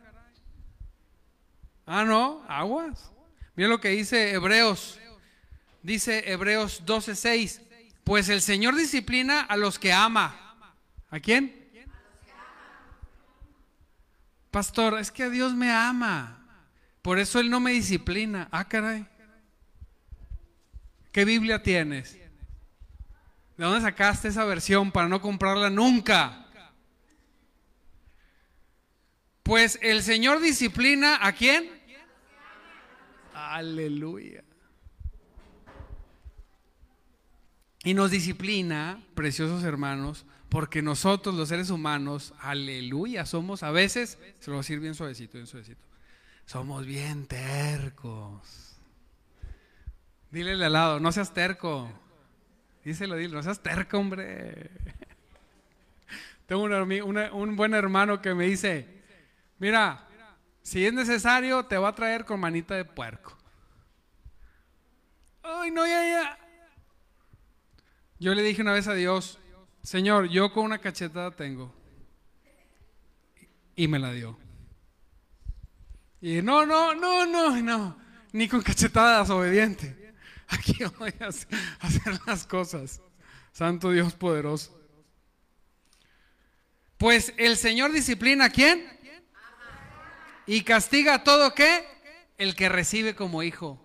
Ah, 1.87 2.04
no, 2.04 2.45
aguas. 2.47 3.11
Mira 3.54 3.71
lo 3.71 3.80
que 3.80 3.88
dice 3.88 4.33
Hebreos. 4.33 5.00
Dice 5.83 6.30
Hebreos 6.30 6.83
12:6. 6.85 7.62
Pues 8.04 8.28
el 8.28 8.42
Señor 8.42 8.76
disciplina 8.76 9.40
a 9.40 9.56
los 9.56 9.78
que 9.78 9.95
ama. 9.95 10.59
¿A 11.09 11.21
quién? 11.21 11.71
Pastor, 14.50 14.99
es 14.99 15.11
que 15.11 15.30
Dios 15.30 15.54
me 15.54 15.73
ama. 15.73 16.47
Por 17.00 17.18
eso 17.18 17.40
Él 17.40 17.49
no 17.49 17.61
me 17.61 17.71
disciplina. 17.71 18.49
Ah, 18.52 18.68
caray. 18.68 19.06
¿Qué 21.17 21.25
Biblia 21.25 21.63
tienes? 21.63 22.13
¿De 22.13 23.65
dónde 23.65 23.81
sacaste 23.81 24.29
esa 24.29 24.45
versión 24.45 24.93
para 24.93 25.09
no 25.09 25.23
comprarla 25.23 25.71
nunca? 25.71 26.47
Pues 29.43 29.79
el 29.81 30.03
Señor 30.03 30.43
disciplina 30.43 31.27
a 31.27 31.33
quién? 31.33 31.71
Aleluya. 33.33 34.45
Y 37.83 37.95
nos 37.95 38.11
disciplina, 38.11 39.03
preciosos 39.15 39.65
hermanos, 39.65 40.27
porque 40.51 40.83
nosotros 40.83 41.35
los 41.35 41.49
seres 41.49 41.71
humanos, 41.71 42.35
aleluya, 42.41 43.25
somos 43.25 43.63
a 43.63 43.71
veces, 43.71 44.19
se 44.39 44.51
lo 44.51 44.57
voy 44.57 44.59
a 44.59 44.65
decir 44.65 44.81
bien 44.81 44.95
suavecito, 44.95 45.39
bien 45.39 45.47
suavecito, 45.47 45.81
somos 46.45 46.85
bien 46.85 47.27
tercos. 47.27 48.75
Dile 50.30 50.52
al 50.52 50.73
lado, 50.73 51.00
no 51.00 51.12
seas 51.12 51.33
terco. 51.33 51.90
Díselo, 52.85 53.16
dile, 53.16 53.35
no 53.35 53.42
seas 53.42 53.62
terco, 53.62 53.99
hombre. 53.99 54.71
Tengo 56.47 56.64
un 56.64 57.56
buen 57.56 57.75
hermano 57.75 58.23
que 58.23 58.35
me 58.35 58.47
dice, 58.47 58.87
mira, 59.59 60.06
si 60.62 60.85
es 60.85 60.92
necesario, 60.92 61.64
te 61.66 61.76
va 61.76 61.88
a 61.88 61.95
traer 61.95 62.25
con 62.25 62.40
manita 62.40 62.75
de 62.75 62.85
puerco. 62.85 63.37
Ay, 65.42 65.71
no, 65.71 65.87
ya, 65.87 66.04
ya. 66.04 66.38
Yo 68.18 68.35
le 68.35 68.42
dije 68.42 68.62
una 68.62 68.73
vez 68.73 68.88
a 68.88 68.95
Dios, 68.95 69.38
Señor, 69.83 70.28
yo 70.28 70.52
con 70.52 70.64
una 70.64 70.78
cachetada 70.78 71.30
tengo. 71.30 71.75
Y 73.76 73.88
me 73.88 73.99
la 73.99 74.12
dio. 74.12 74.38
Y 76.21 76.42
no, 76.42 76.64
no, 76.64 76.95
no, 76.95 77.26
no, 77.26 77.62
no. 77.62 77.97
Ni 78.33 78.49
con 78.49 78.62
cachetadas, 78.62 79.30
obediente. 79.30 80.06
Aquí 80.49 80.79
voy 80.99 81.12
a 81.21 81.26
hacer 81.26 82.21
las 82.26 82.47
cosas. 82.47 83.00
Santo 83.53 83.91
Dios 83.91 84.15
poderoso. 84.15 84.79
Pues 86.99 87.33
el 87.37 87.57
Señor 87.57 87.93
disciplina 87.93 88.47
a 88.47 88.50
quién? 88.50 88.97
Y 90.47 90.62
castiga 90.62 91.15
a 91.15 91.25
todo 91.25 91.55
qué? 91.55 91.85
El 92.38 92.55
que 92.55 92.69
recibe 92.69 93.15
como 93.15 93.43
hijo. 93.43 93.83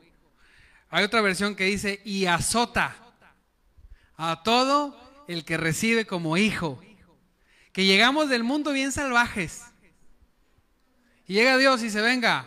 Hay 0.89 1.03
otra 1.03 1.22
versión 1.22 1.56
que 1.56 1.65
dice, 1.65 2.01
y 2.03 2.25
azota 2.25 2.96
a 4.18 4.44
todo 4.44 5.00
el 5.27 5.46
que 5.46 5.58
recibe 5.58 6.06
como 6.06 6.38
hijo. 6.38 6.82
Que 7.74 7.86
llegamos 7.86 8.30
del 8.30 8.44
mundo 8.44 8.74
bien 8.74 8.91
salvajes. 8.91 9.63
Y 11.25 11.34
llega 11.34 11.58
Dios 11.58 11.82
y 11.82 11.89
se 11.89 12.01
venga, 12.01 12.46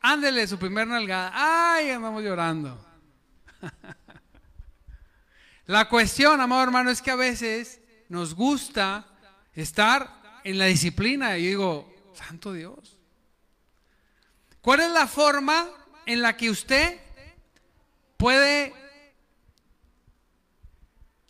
ándele 0.00 0.46
su 0.48 0.58
primer 0.58 0.88
nalgada. 0.88 1.30
Ay, 1.32 1.90
andamos 1.90 2.24
llorando. 2.24 2.89
La 5.66 5.88
cuestión, 5.88 6.40
amado 6.40 6.62
hermano, 6.62 6.90
es 6.90 7.00
que 7.00 7.10
a 7.10 7.16
veces 7.16 7.80
nos 8.08 8.34
gusta 8.34 9.06
estar 9.54 10.40
en 10.42 10.58
la 10.58 10.66
disciplina. 10.66 11.38
Y 11.38 11.44
yo 11.44 11.48
digo, 11.48 11.94
Santo 12.14 12.52
Dios. 12.52 12.98
¿Cuál 14.60 14.80
es 14.80 14.90
la 14.90 15.06
forma 15.06 15.68
en 16.06 16.22
la 16.22 16.36
que 16.36 16.50
usted 16.50 17.00
puede 18.16 18.74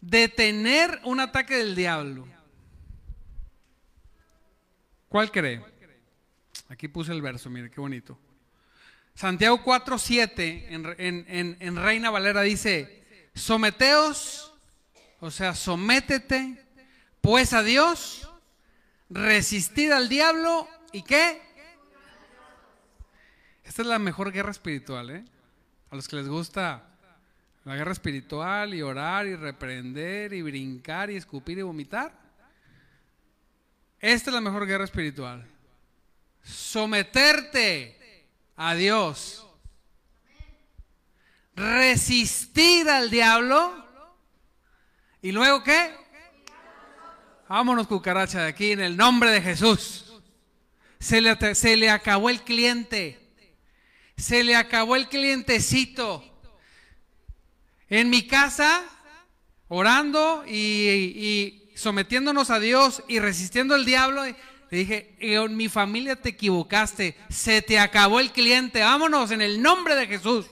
detener 0.01 1.01
un 1.05 1.21
ataque 1.21 1.57
del 1.57 1.75
diablo? 1.75 2.27
¿Cuál 5.09 5.31
cree? 5.31 5.63
Aquí 6.69 6.89
puse 6.89 7.13
el 7.13 7.21
verso, 7.21 7.51
mire 7.51 7.71
qué 7.71 7.81
bonito. 7.81 8.19
Santiago 9.15 9.63
4:7 9.63 10.67
en, 10.69 11.27
en, 11.29 11.57
en 11.61 11.77
Reina 11.77 12.11
Valera 12.11 12.43
dice, 12.43 13.05
someteos, 13.35 14.53
o 15.21 15.31
sea, 15.31 15.55
sométete 15.55 16.65
pues 17.21 17.53
a 17.53 17.63
Dios, 17.63 18.31
resistid 19.11 19.91
al 19.93 20.09
diablo 20.09 20.69
y 20.93 21.03
qué? 21.03 21.43
Esta 23.65 23.83
es 23.83 23.89
la 23.89 23.99
mejor 23.99 24.33
guerra 24.33 24.51
espiritual, 24.51 25.11
¿eh? 25.11 25.25
A 25.91 25.97
los 25.97 26.09
que 26.09 26.17
les 26.17 26.29
gusta 26.29 26.91
la 27.65 27.77
guerra 27.77 27.93
espiritual 27.93 28.75
y 28.75 28.83
orar 28.83 29.27
y 29.27 29.37
reprender 29.37 30.33
y 30.33 30.43
brincar 30.43 31.11
y 31.11 31.17
escupir 31.17 31.59
y 31.59 31.63
vomitar. 31.63 32.13
Esta 34.01 34.31
es 34.31 34.35
la 34.35 34.41
mejor 34.41 34.67
guerra 34.67 34.85
espiritual. 34.85 35.47
Someterte 36.43 38.00
a 38.63 38.75
Dios. 38.75 39.47
Resistir 41.57 42.91
al 42.91 43.09
diablo. 43.09 43.73
¿Y 45.23 45.33
luego 45.33 45.65
qué? 45.65 45.95
Vámonos 47.49 47.87
cucaracha 47.87 48.43
de 48.43 48.49
aquí 48.49 48.73
en 48.73 48.81
el 48.81 48.99
nombre 48.99 49.31
de 49.31 49.41
Jesús. 49.41 50.13
Se 50.99 51.23
le, 51.23 51.55
se 51.55 51.79
le 51.79 51.89
acabó 51.89 52.29
el 52.29 52.43
cliente. 52.43 53.19
Se 54.19 54.45
le 54.45 54.55
acabó 54.55 54.95
el 54.95 55.09
clientecito. 55.09 56.23
En 57.89 58.11
mi 58.11 58.27
casa, 58.27 58.85
orando 59.69 60.45
y, 60.47 61.73
sometiéndonos 61.77 62.51
a 62.51 62.61
Dios 62.61 63.03
y 63.09 63.21
resistiendo 63.21 63.75
al 63.75 63.87
diablo, 63.87 64.23
le 64.71 64.79
dije, 64.79 65.17
en 65.19 65.57
mi 65.57 65.69
familia 65.69 66.17
te 66.17 66.31
equivocaste, 66.31 67.17
se 67.29 67.63
te 67.63 67.79
acabó 67.79 68.21
el 68.21 68.33
cliente, 68.33 68.81
vámonos 68.81 69.31
en 69.31 69.43
el 69.43 69.61
nombre 69.61 69.95
de 69.97 70.07
Jesús. 70.07 70.47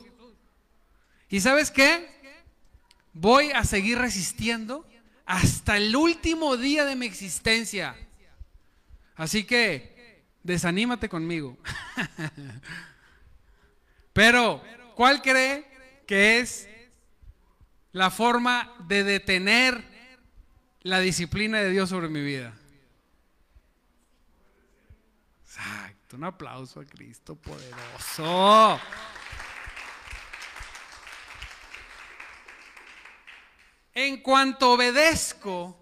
¿Y 1.29 1.41
sabes 1.41 1.71
qué? 1.71 2.09
Voy 3.13 3.51
a 3.53 3.65
seguir 3.65 3.99
resistiendo 3.99 4.87
hasta 5.25 5.77
el 5.77 5.95
último 5.95 6.57
día 6.57 6.85
de 6.85 6.97
mi 6.97 7.07
existencia. 7.07 7.97
Así 9.15 9.45
que, 9.45 10.25
desanímate 10.43 11.09
conmigo. 11.09 11.57
Pero, 14.13 14.63
¿cuál 14.95 15.23
cree 15.23 15.67
que 16.07 16.41
es 16.41 16.69
la 17.93 18.11
forma 18.11 18.75
de 18.87 19.05
detener 19.05 19.85
la 20.83 21.01
disciplina 21.01 21.59
de 21.59 21.71
Dios 21.71 21.91
sobre 21.91 22.09
mi 22.09 22.23
vida. 22.23 22.55
Exacto, 25.69 26.17
un 26.17 26.25
aplauso 26.25 26.81
a 26.81 26.85
Cristo 26.85 27.37
poderoso. 27.37 28.81
En 33.93 34.23
cuanto 34.23 34.73
obedezco, 34.73 35.77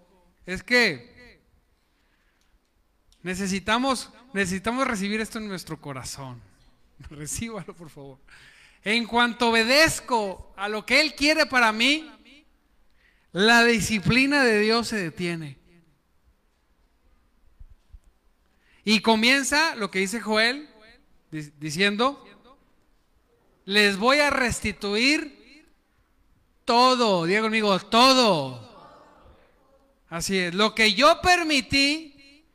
es 0.45 0.63
que 0.63 1.41
necesitamos, 3.21 4.11
necesitamos 4.33 4.87
recibir 4.87 5.21
esto 5.21 5.37
en 5.37 5.47
nuestro 5.47 5.79
corazón. 5.79 6.41
Recíbalo, 7.09 7.73
por 7.75 7.89
favor. 7.89 8.19
En 8.83 9.05
cuanto 9.05 9.49
obedezco 9.49 10.53
a 10.57 10.67
lo 10.67 10.85
que 10.85 10.99
Él 10.99 11.15
quiere 11.15 11.45
para 11.45 11.71
mí, 11.71 12.11
la 13.31 13.63
disciplina 13.63 14.43
de 14.43 14.59
Dios 14.59 14.87
se 14.89 14.97
detiene. 14.97 15.56
Y 18.89 19.01
comienza 19.01 19.75
lo 19.75 19.91
que 19.91 19.99
dice 19.99 20.21
Joel, 20.21 20.69
diciendo, 21.59 22.25
les 23.65 23.97
voy 23.97 24.19
a 24.19 24.29
restituir 24.29 25.67
todo, 26.63 27.25
diga 27.25 27.41
conmigo, 27.41 27.77
todo. 27.79 28.65
Así 30.07 30.37
es, 30.37 30.55
lo 30.55 30.73
que 30.73 30.93
yo 30.93 31.19
permití 31.19 32.45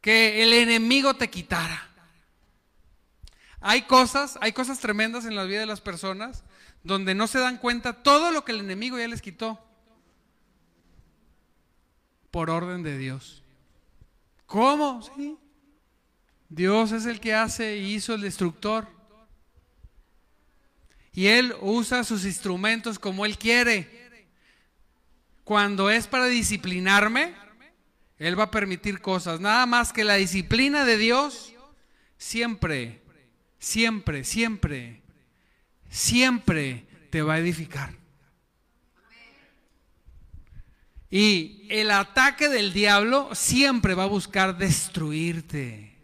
que 0.00 0.42
el 0.42 0.54
enemigo 0.54 1.14
te 1.14 1.30
quitara. 1.30 1.88
Hay 3.60 3.82
cosas, 3.82 4.38
hay 4.40 4.50
cosas 4.50 4.80
tremendas 4.80 5.24
en 5.24 5.36
la 5.36 5.44
vida 5.44 5.60
de 5.60 5.66
las 5.66 5.80
personas 5.80 6.42
donde 6.82 7.14
no 7.14 7.28
se 7.28 7.38
dan 7.38 7.58
cuenta 7.58 8.02
todo 8.02 8.32
lo 8.32 8.44
que 8.44 8.50
el 8.50 8.58
enemigo 8.58 8.98
ya 8.98 9.06
les 9.06 9.22
quitó 9.22 9.64
por 12.32 12.50
orden 12.50 12.82
de 12.82 12.98
Dios. 12.98 13.44
¿Cómo? 14.46 15.00
Sí. 15.14 15.38
Dios 16.48 16.92
es 16.92 17.06
el 17.06 17.20
que 17.20 17.34
hace 17.34 17.78
y 17.78 17.94
hizo 17.94 18.14
el 18.14 18.20
destructor. 18.20 18.88
Y 21.12 21.26
Él 21.26 21.54
usa 21.60 22.04
sus 22.04 22.24
instrumentos 22.24 22.98
como 22.98 23.24
Él 23.24 23.38
quiere. 23.38 24.06
Cuando 25.44 25.90
es 25.90 26.06
para 26.06 26.26
disciplinarme, 26.26 27.34
Él 28.18 28.38
va 28.38 28.44
a 28.44 28.50
permitir 28.50 29.00
cosas. 29.00 29.40
Nada 29.40 29.66
más 29.66 29.92
que 29.92 30.04
la 30.04 30.14
disciplina 30.14 30.84
de 30.84 30.98
Dios 30.98 31.52
siempre 32.18 33.06
siempre, 33.58 34.24
siempre, 34.24 35.02
siempre 35.90 36.86
te 37.10 37.22
va 37.22 37.34
a 37.34 37.38
edificar. 37.38 37.94
Y 41.10 41.66
el 41.70 41.90
ataque 41.90 42.48
del 42.48 42.72
diablo 42.72 43.30
siempre 43.34 43.94
va 43.94 44.04
a 44.04 44.08
buscar 44.08 44.58
destruirte. 44.58 45.95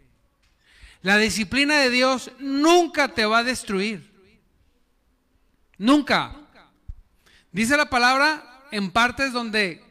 La 1.03 1.17
disciplina 1.17 1.79
de 1.79 1.89
Dios 1.89 2.31
nunca 2.39 3.09
te 3.09 3.25
va 3.25 3.39
a 3.39 3.43
destruir. 3.43 4.09
Nunca. 5.77 6.33
Dice 7.51 7.75
la 7.77 7.89
palabra 7.89 8.63
en 8.71 8.89
partes 8.89 9.33
donde 9.33 9.83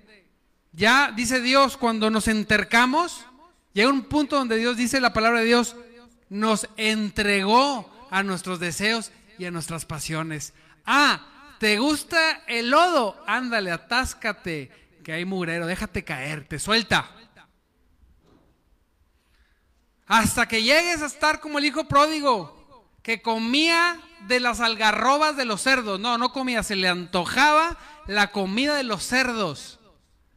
ya 0.72 1.12
dice 1.14 1.42
Dios, 1.42 1.76
cuando 1.76 2.10
nos 2.10 2.28
entercamos, 2.28 3.26
llega 3.74 3.90
un 3.90 4.04
punto 4.04 4.36
donde 4.36 4.56
Dios 4.56 4.78
dice 4.78 5.00
la 5.00 5.12
palabra 5.12 5.40
de 5.40 5.46
Dios, 5.46 5.76
nos 6.30 6.66
entregó 6.78 8.08
a 8.10 8.22
nuestros 8.22 8.58
deseos 8.58 9.12
y 9.38 9.44
a 9.44 9.50
nuestras 9.50 9.84
pasiones. 9.84 10.54
Ah, 10.86 11.56
¿te 11.60 11.78
gusta 11.78 12.42
el 12.46 12.70
lodo? 12.70 13.22
Ándale, 13.26 13.70
atáscate, 13.70 14.70
que 15.04 15.12
hay 15.12 15.26
mugrero, 15.26 15.66
déjate 15.66 16.04
caer, 16.04 16.48
te 16.48 16.58
suelta. 16.58 17.10
Hasta 20.12 20.46
que 20.46 20.62
llegues 20.62 21.00
a 21.00 21.06
estar 21.06 21.40
como 21.40 21.58
el 21.58 21.64
hijo 21.64 21.84
pródigo, 21.88 22.86
que 23.02 23.22
comía 23.22 23.98
de 24.28 24.40
las 24.40 24.60
algarrobas 24.60 25.38
de 25.38 25.46
los 25.46 25.62
cerdos. 25.62 25.98
No, 25.98 26.18
no 26.18 26.34
comía, 26.34 26.62
se 26.62 26.76
le 26.76 26.86
antojaba 26.86 27.78
la 28.06 28.30
comida 28.30 28.74
de 28.74 28.82
los 28.82 29.04
cerdos. 29.04 29.80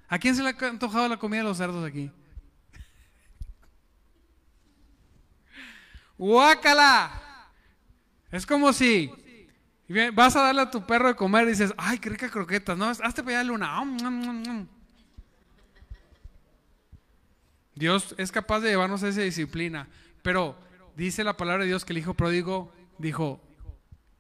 ¿A 0.08 0.18
quién 0.18 0.34
se 0.34 0.44
le 0.44 0.56
ha 0.58 0.68
antojado 0.70 1.10
la 1.10 1.18
comida 1.18 1.40
de 1.40 1.50
los 1.50 1.58
cerdos 1.58 1.86
aquí? 1.86 2.10
¡Guácala! 6.18 7.52
Es 8.32 8.46
como 8.46 8.72
si 8.72 9.12
vas 10.14 10.38
a 10.38 10.44
darle 10.44 10.62
a 10.62 10.72
tu 10.72 10.86
perro 10.86 11.10
de 11.10 11.18
comer 11.18 11.48
y 11.48 11.50
dices, 11.50 11.74
ay, 11.76 12.00
qué 12.00 12.12
rica 12.12 12.30
croqueta, 12.30 12.78
no, 12.78 12.86
hazte 12.86 13.24
para 13.24 13.42
allá 13.42 13.52
una. 13.52 14.68
Dios 17.76 18.16
es 18.18 18.32
capaz 18.32 18.62
de 18.62 18.70
llevarnos 18.70 19.04
a 19.04 19.10
esa 19.10 19.22
disciplina, 19.22 19.88
pero 20.22 20.58
dice 20.96 21.24
la 21.24 21.38
palabra 21.38 21.64
de 21.64 21.70
Dios 21.70 21.84
que 21.84 21.94
el 21.94 22.00
hijo 22.00 22.14
pródigo 22.14 22.74
dijo, 22.98 23.42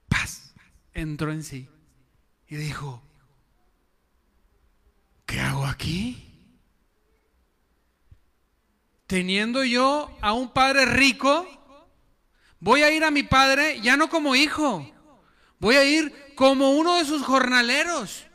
paz, 0.09 0.53
entró 0.93 1.31
en 1.31 1.43
sí 1.43 1.69
y 2.47 2.57
dijo, 2.57 3.01
¿qué 5.25 5.39
hago 5.39 5.65
aquí? 5.65 6.21
Teniendo 9.07 9.63
yo 9.63 10.15
a 10.21 10.33
un 10.33 10.51
padre 10.51 10.85
rico, 10.85 11.47
voy 12.59 12.81
a 12.83 12.91
ir 12.91 13.05
a 13.05 13.11
mi 13.11 13.23
padre 13.23 13.79
ya 13.81 13.95
no 13.95 14.09
como 14.09 14.35
hijo, 14.35 14.91
voy 15.59 15.75
a 15.77 15.85
ir 15.85 16.33
como 16.35 16.71
uno 16.71 16.97
de 16.97 17.05
sus 17.05 17.23
jornaleros. 17.23 18.25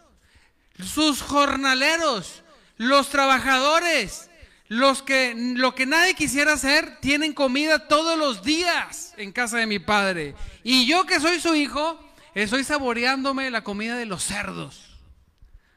Sus 0.82 1.20
jornaleros, 1.20 2.42
los 2.78 3.10
trabajadores, 3.10 4.29
los 4.70 5.02
que 5.02 5.34
lo 5.34 5.74
que 5.74 5.84
nadie 5.84 6.14
quisiera 6.14 6.52
hacer, 6.52 6.98
tienen 7.00 7.32
comida 7.32 7.88
todos 7.88 8.16
los 8.16 8.44
días 8.44 9.12
en 9.16 9.32
casa 9.32 9.58
de 9.58 9.66
mi 9.66 9.80
padre. 9.80 10.36
Y 10.62 10.86
yo 10.86 11.06
que 11.06 11.18
soy 11.18 11.40
su 11.40 11.56
hijo, 11.56 11.98
estoy 12.36 12.62
saboreándome 12.62 13.50
la 13.50 13.64
comida 13.64 13.96
de 13.96 14.06
los 14.06 14.22
cerdos. 14.22 14.96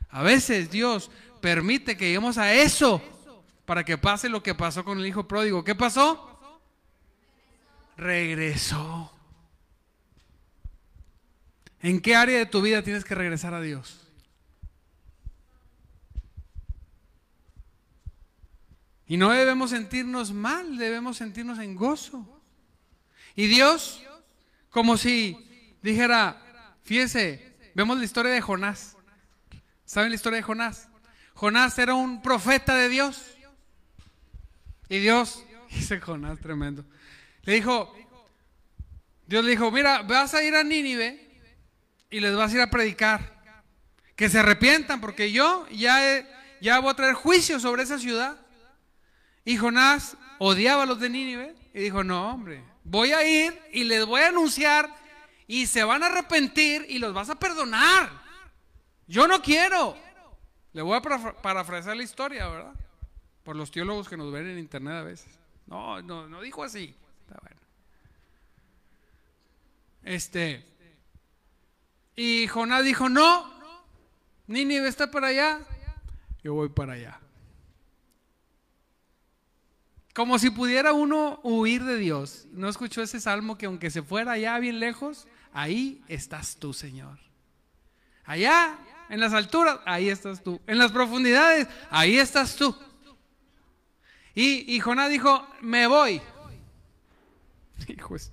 A 0.10 0.22
veces 0.22 0.70
Dios 0.70 1.10
permite 1.42 1.98
que 1.98 2.06
lleguemos 2.06 2.38
a 2.38 2.54
eso 2.54 3.02
para 3.66 3.84
que 3.84 3.98
pase 3.98 4.30
lo 4.30 4.44
que 4.44 4.54
pasó 4.54 4.86
con 4.86 5.00
el 5.00 5.08
hijo 5.08 5.28
pródigo. 5.28 5.64
¿Qué 5.64 5.74
pasó? 5.74 6.40
Regresó. 7.98 9.12
¿En 11.82 12.00
qué 12.00 12.16
área 12.16 12.38
de 12.38 12.46
tu 12.46 12.62
vida 12.62 12.84
tienes 12.84 13.04
que 13.04 13.16
regresar 13.16 13.56
a 13.56 13.62
Dios? 13.62 14.03
Y 19.08 19.18
no 19.18 19.32
debemos 19.32 19.72
sentirnos 19.72 20.32
mal, 20.32 20.78
debemos 20.78 21.18
sentirnos 21.18 21.60
en 21.60 21.76
gozo. 21.76 22.42
Y 23.36 23.48
Dios, 23.48 24.02
como 24.70 24.98
si 24.98 25.38
dijera, 25.82 26.42
fíjese, 26.84 27.72
vemos 27.76 27.98
la 27.98 28.06
historia 28.06 28.32
de 28.32 28.42
Jonás. 28.42 28.96
¿Saben 29.86 30.10
la 30.10 30.16
historia 30.16 30.38
de 30.38 30.44
Jonás? 30.44 30.88
Jonás 31.34 31.78
era 31.78 31.94
un 31.94 32.22
profeta 32.22 32.76
de 32.76 32.90
Dios. 32.90 33.38
Y 34.88 35.00
Dios, 35.00 35.44
dice 35.72 36.00
Jonás 36.00 36.40
tremendo, 36.40 36.86
le 37.44 37.54
dijo, 37.54 37.94
Dios 39.28 39.44
le 39.44 39.52
dijo, 39.52 39.72
mira, 39.72 40.02
vas 40.04 40.34
a 40.34 40.44
ir 40.44 40.56
a 40.56 40.64
Nínive 40.64 41.30
y 42.10 42.20
les 42.20 42.36
vas 42.36 42.52
a 42.52 42.56
ir 42.56 42.62
a 42.62 42.70
predicar. 42.70 43.34
Que 44.16 44.30
se 44.30 44.40
arrepientan 44.40 45.02
porque 45.02 45.32
yo 45.32 45.68
ya, 45.70 46.00
ya 46.62 46.80
voy 46.80 46.92
a 46.92 46.94
traer 46.94 47.16
juicio 47.16 47.60
sobre 47.60 47.84
esa 47.84 47.98
ciudad. 47.98 48.43
Y 49.46 49.58
Jonás 49.58 50.18
odiaba 50.40 50.84
a 50.84 50.86
los 50.86 51.00
de 51.00 51.10
Nínive 51.10 51.56
y 51.74 51.82
dijo, 51.82 52.04
no, 52.04 52.32
hombre, 52.32 52.64
voy 52.84 53.12
a 53.12 53.28
ir 53.28 53.60
y 53.72 53.84
les 53.84 54.06
voy 54.06 54.22
a 54.22 54.30
anunciar 54.30 54.90
y 55.48 55.68
se 55.68 55.84
van 55.84 56.04
a 56.04 56.08
arrepentir 56.08 56.86
y 56.88 57.00
los 57.00 57.14
vas 57.14 57.30
a 57.30 57.40
perdonar. 57.40 58.10
Yo 59.08 59.28
no 59.28 59.42
quiero. 59.42 59.98
Le 60.72 60.82
voy 60.82 60.98
a 60.98 61.02
parafrasear 61.02 61.96
la 61.96 62.04
historia, 62.04 62.48
¿verdad? 62.48 62.74
Por 63.44 63.56
los 63.56 63.70
teólogos 63.70 64.08
que 64.08 64.18
nos 64.18 64.32
ven 64.32 64.48
en 64.50 64.60
internet 64.60 64.94
a 64.94 65.04
veces. 65.04 65.38
No, 65.68 66.02
no, 66.02 66.28
no 66.28 66.42
dijo 66.42 66.64
así. 66.64 66.96
Está 67.22 67.40
bueno. 67.42 67.62
Este. 70.04 70.66
Y 72.16 72.48
Jonás 72.48 72.84
dijo, 72.84 73.10
no, 73.10 73.52
Nínive 74.48 74.88
está 74.88 75.10
para 75.10 75.28
allá, 75.28 75.62
yo 76.44 76.54
voy 76.54 76.70
para 76.70 76.94
allá. 76.94 77.20
Como 80.14 80.38
si 80.38 80.52
pudiera 80.52 80.94
uno 80.94 81.40
huir 81.44 81.84
de 81.84 81.98
Dios. 81.98 82.46
¿No 82.52 82.70
escuchó 82.70 83.02
ese 83.02 83.20
salmo 83.20 83.58
que 83.58 83.66
aunque 83.66 83.90
se 83.90 84.04
fuera 84.04 84.34
allá 84.34 84.60
bien 84.60 84.80
lejos, 84.80 85.28
ahí 85.52 86.04
estás 86.08 86.58
tú, 86.58 86.72
Señor? 86.74 87.18
Allá, 88.24 88.78
en 89.10 89.20
las 89.20 89.34
alturas, 89.34 89.80
ahí 89.86 90.10
estás 90.10 90.44
tú. 90.44 90.62
En 90.68 90.78
las 90.78 90.92
profundidades, 90.92 91.68
ahí 91.90 92.18
estás 92.18 92.56
tú. 92.56 92.78
Y, 94.36 94.76
y 94.76 94.80
Jonás 94.80 95.10
dijo, 95.10 95.48
me 95.62 95.88
voy. 95.88 96.22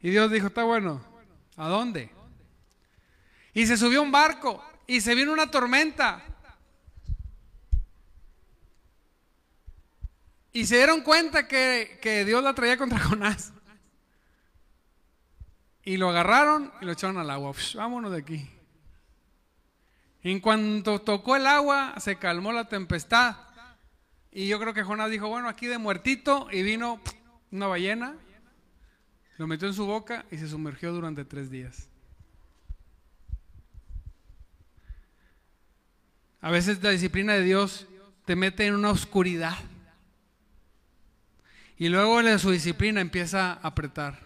Y 0.00 0.10
Dios 0.10 0.30
dijo, 0.30 0.46
está 0.46 0.62
bueno, 0.62 1.02
¿a 1.56 1.68
dónde? 1.68 2.12
Y 3.54 3.66
se 3.66 3.76
subió 3.76 4.02
un 4.02 4.12
barco 4.12 4.62
y 4.86 5.00
se 5.00 5.16
vino 5.16 5.32
una 5.32 5.50
tormenta. 5.50 6.22
Y 10.56 10.64
se 10.64 10.78
dieron 10.78 11.02
cuenta 11.02 11.46
que, 11.46 12.24
Dios 12.26 12.42
la 12.42 12.54
traía 12.54 12.78
contra 12.78 12.98
Jonás. 13.04 13.52
Y 15.82 15.98
lo 15.98 16.08
agarraron 16.08 16.72
y 16.80 16.86
lo 16.86 16.92
echaron 16.92 17.18
al 17.18 17.28
agua. 17.28 17.52
vámonos 17.74 18.10
de 18.10 18.16
aquí. 18.16 18.48
En 20.22 20.40
cuanto 20.40 21.02
tocó 21.02 21.36
el 21.36 21.46
agua, 21.46 21.92
se 21.98 22.16
calmó 22.16 22.54
la 22.54 22.70
tempestad. 22.70 23.36
Y 24.32 24.48
yo 24.48 24.58
creo 24.58 24.72
que 24.72 24.82
Jonás 24.82 25.10
dijo, 25.10 25.28
bueno, 25.28 25.46
aquí 25.50 25.66
de 25.66 25.76
muertito. 25.76 26.48
Y 26.50 26.62
vino 26.62 27.02
una 27.50 27.66
ballena, 27.66 28.16
lo 29.36 29.46
metió 29.46 29.68
en 29.68 29.74
su 29.74 29.84
boca 29.84 30.24
y 30.30 30.38
se 30.38 30.48
sumergió 30.48 30.90
durante 30.90 31.26
tres 31.26 31.50
días. 31.50 31.90
A 36.40 36.50
veces 36.50 36.82
la 36.82 36.88
disciplina 36.88 37.34
de 37.34 37.42
Dios 37.42 37.86
te 38.24 38.36
mete 38.36 38.64
en 38.64 38.74
una 38.74 38.90
oscuridad 38.90 39.58
y 41.78 41.88
luego 41.88 42.22
de 42.22 42.38
su 42.38 42.50
disciplina 42.50 43.00
empieza 43.00 43.52
a 43.52 43.54
apretar. 43.54 44.18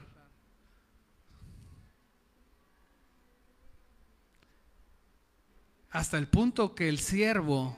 Hasta 5.90 6.18
el 6.18 6.28
punto 6.28 6.74
que 6.76 6.88
el 6.88 7.00
siervo 7.00 7.76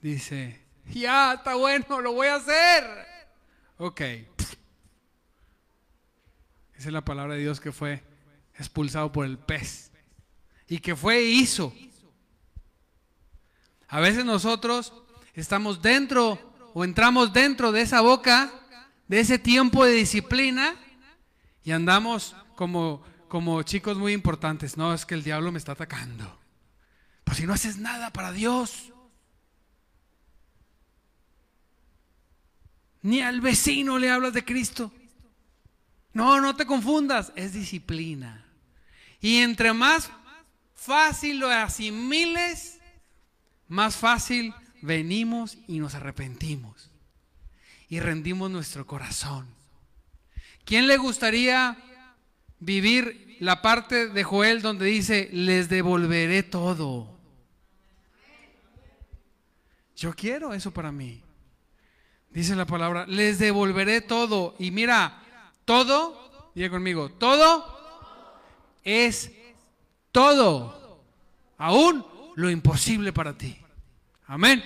dice, 0.00 0.64
ya, 0.86 1.34
está 1.34 1.54
bueno, 1.56 2.00
lo 2.00 2.12
voy 2.12 2.28
a 2.28 2.36
hacer. 2.36 3.06
Ok. 3.76 4.00
Esa 4.00 4.28
es 6.74 6.92
la 6.92 7.04
palabra 7.04 7.34
de 7.34 7.40
Dios 7.40 7.60
que 7.60 7.72
fue 7.72 8.02
expulsado 8.54 9.12
por 9.12 9.26
el 9.26 9.36
pez. 9.36 9.90
Y 10.66 10.78
que 10.78 10.96
fue 10.96 11.18
e 11.18 11.24
hizo. 11.24 11.74
A 13.88 14.00
veces 14.00 14.24
nosotros 14.24 14.94
estamos 15.34 15.82
dentro 15.82 16.38
o 16.72 16.84
entramos 16.84 17.32
dentro 17.32 17.72
de 17.72 17.82
esa 17.82 18.00
boca 18.00 18.52
de 19.08 19.20
ese 19.20 19.38
tiempo 19.38 19.84
de 19.84 19.92
disciplina 19.92 20.74
y 21.64 21.72
andamos 21.72 22.36
como, 22.54 23.02
como 23.26 23.62
chicos 23.62 23.96
muy 23.96 24.12
importantes. 24.12 24.76
No, 24.76 24.94
es 24.94 25.04
que 25.04 25.14
el 25.14 25.24
diablo 25.24 25.50
me 25.50 25.58
está 25.58 25.72
atacando. 25.72 26.38
Pues 27.24 27.38
si 27.38 27.46
no 27.46 27.54
haces 27.54 27.78
nada 27.78 28.12
para 28.12 28.32
Dios, 28.32 28.92
ni 33.02 33.20
al 33.20 33.40
vecino 33.40 33.98
le 33.98 34.10
hablas 34.10 34.34
de 34.34 34.44
Cristo. 34.44 34.92
No, 36.12 36.40
no 36.40 36.56
te 36.56 36.66
confundas, 36.66 37.32
es 37.36 37.52
disciplina. 37.52 38.44
Y 39.20 39.38
entre 39.38 39.72
más 39.72 40.10
fácil 40.74 41.38
lo 41.38 41.48
asimiles, 41.48 42.78
más 43.68 43.96
fácil 43.96 44.54
venimos 44.80 45.58
y 45.66 45.78
nos 45.78 45.94
arrepentimos 45.94 46.90
y 47.88 48.00
rendimos 48.00 48.50
nuestro 48.50 48.86
corazón. 48.86 49.46
¿Quién 50.64 50.86
le 50.86 50.96
gustaría 50.96 51.76
vivir 52.58 53.36
la 53.40 53.62
parte 53.62 54.08
de 54.08 54.24
Joel 54.24 54.60
donde 54.60 54.86
dice, 54.86 55.28
les 55.32 55.68
devolveré 55.68 56.42
todo? 56.42 57.18
Yo 59.96 60.12
quiero 60.14 60.52
eso 60.52 60.70
para 60.70 60.92
mí. 60.92 61.22
Dice 62.30 62.54
la 62.54 62.66
palabra, 62.66 63.06
les 63.06 63.38
devolveré 63.38 64.00
todo. 64.02 64.54
Y 64.58 64.70
mira, 64.70 65.22
todo, 65.64 66.52
diga 66.54 66.70
conmigo, 66.70 67.10
todo 67.10 67.78
es 68.84 69.32
todo, 70.12 71.04
aún 71.58 72.06
lo 72.36 72.50
imposible 72.50 73.12
para 73.12 73.36
ti. 73.36 73.58
Amén. 74.26 74.62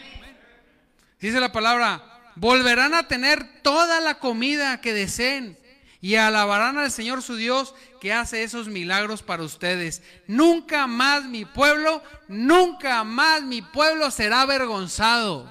Dice 1.21 1.41
la 1.41 1.51
palabra, 1.51 2.12
volverán 2.37 2.95
a 2.95 3.09
tener 3.09 3.63
toda 3.63 4.01
la 4.01 4.19
comida 4.19 4.81
que 4.81 4.93
deseen 4.93 5.59
y 6.01 6.17
alabarán 6.17 6.79
al 6.79 6.91
Señor 6.91 7.23
su 7.23 7.37
Dios 7.37 7.75
que 8.01 8.13
hace 8.13 8.43
esos 8.43 8.67
milagros 8.67 9.23
para 9.23 9.45
ustedes. 9.45 10.03
Nunca 10.27 10.89
más 10.89 11.25
mi 11.25 11.45
pueblo, 11.45 12.03
nunca 12.27 13.05
más 13.05 13.43
mi 13.43 13.63
pueblo 13.63 14.11
será 14.11 14.41
avergonzado. 14.41 15.49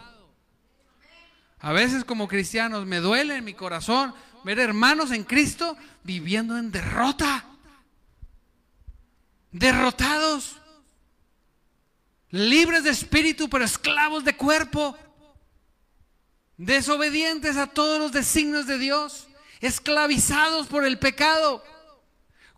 A 1.62 1.72
veces 1.72 2.04
como 2.04 2.28
cristianos 2.28 2.86
me 2.86 2.98
duele 2.98 3.38
en 3.38 3.46
mi 3.46 3.54
corazón 3.54 4.14
ver 4.44 4.60
hermanos 4.60 5.12
en 5.12 5.24
Cristo 5.24 5.78
viviendo 6.04 6.58
en 6.58 6.70
derrota. 6.72 7.46
Derrotados. 9.52 10.58
Libres 12.30 12.84
de 12.84 12.90
espíritu 12.90 13.50
pero 13.50 13.64
esclavos 13.64 14.26
de 14.26 14.36
cuerpo. 14.36 14.98
Desobedientes 16.62 17.58
a 17.58 17.66
todos 17.66 18.00
los 18.00 18.12
designios 18.12 18.68
de 18.68 18.78
Dios 18.78 19.28
esclavizados 19.62 20.68
por 20.68 20.86
el 20.86 21.00
pecado. 21.00 21.64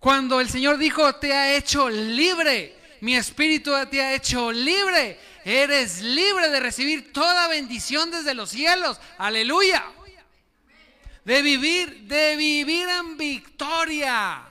Cuando 0.01 0.41
el 0.41 0.49
Señor 0.49 0.77
dijo, 0.77 1.15
te 1.15 1.31
ha 1.31 1.55
hecho 1.55 1.89
libre, 1.89 2.75
mi 2.99 3.15
espíritu 3.15 3.71
te 3.89 4.01
ha 4.01 4.13
hecho 4.13 4.51
libre, 4.51 5.17
eres 5.45 6.01
libre 6.01 6.49
de 6.49 6.59
recibir 6.59 7.13
toda 7.13 7.47
bendición 7.47 8.11
desde 8.11 8.33
los 8.33 8.49
cielos. 8.49 8.99
Aleluya. 9.17 9.85
De 11.23 11.41
vivir, 11.41 12.01
de 12.01 12.35
vivir 12.35 12.89
en 12.89 13.15
victoria. 13.15 14.49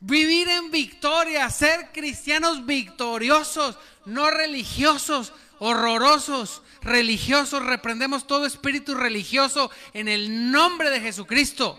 Vivir 0.00 0.48
en 0.48 0.70
victoria, 0.70 1.50
ser 1.50 1.90
cristianos 1.92 2.64
victoriosos, 2.64 3.78
no 4.06 4.30
religiosos, 4.30 5.32
horrorosos, 5.58 6.62
religiosos, 6.82 7.64
reprendemos 7.64 8.26
todo 8.26 8.46
espíritu 8.46 8.94
religioso 8.94 9.70
en 9.92 10.08
el 10.08 10.50
nombre 10.50 10.90
de 10.90 11.00
Jesucristo. 11.00 11.78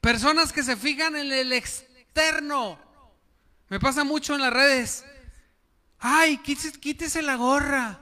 Personas 0.00 0.52
que 0.52 0.62
se 0.62 0.76
fijan 0.76 1.16
en 1.16 1.30
el 1.30 1.52
externo. 1.52 2.78
Me 3.68 3.78
pasa 3.78 4.04
mucho 4.04 4.34
en 4.34 4.40
las 4.40 4.52
redes. 4.52 5.04
Ay, 5.98 6.38
quítese, 6.38 7.22
la 7.22 7.36
gorra. 7.36 8.00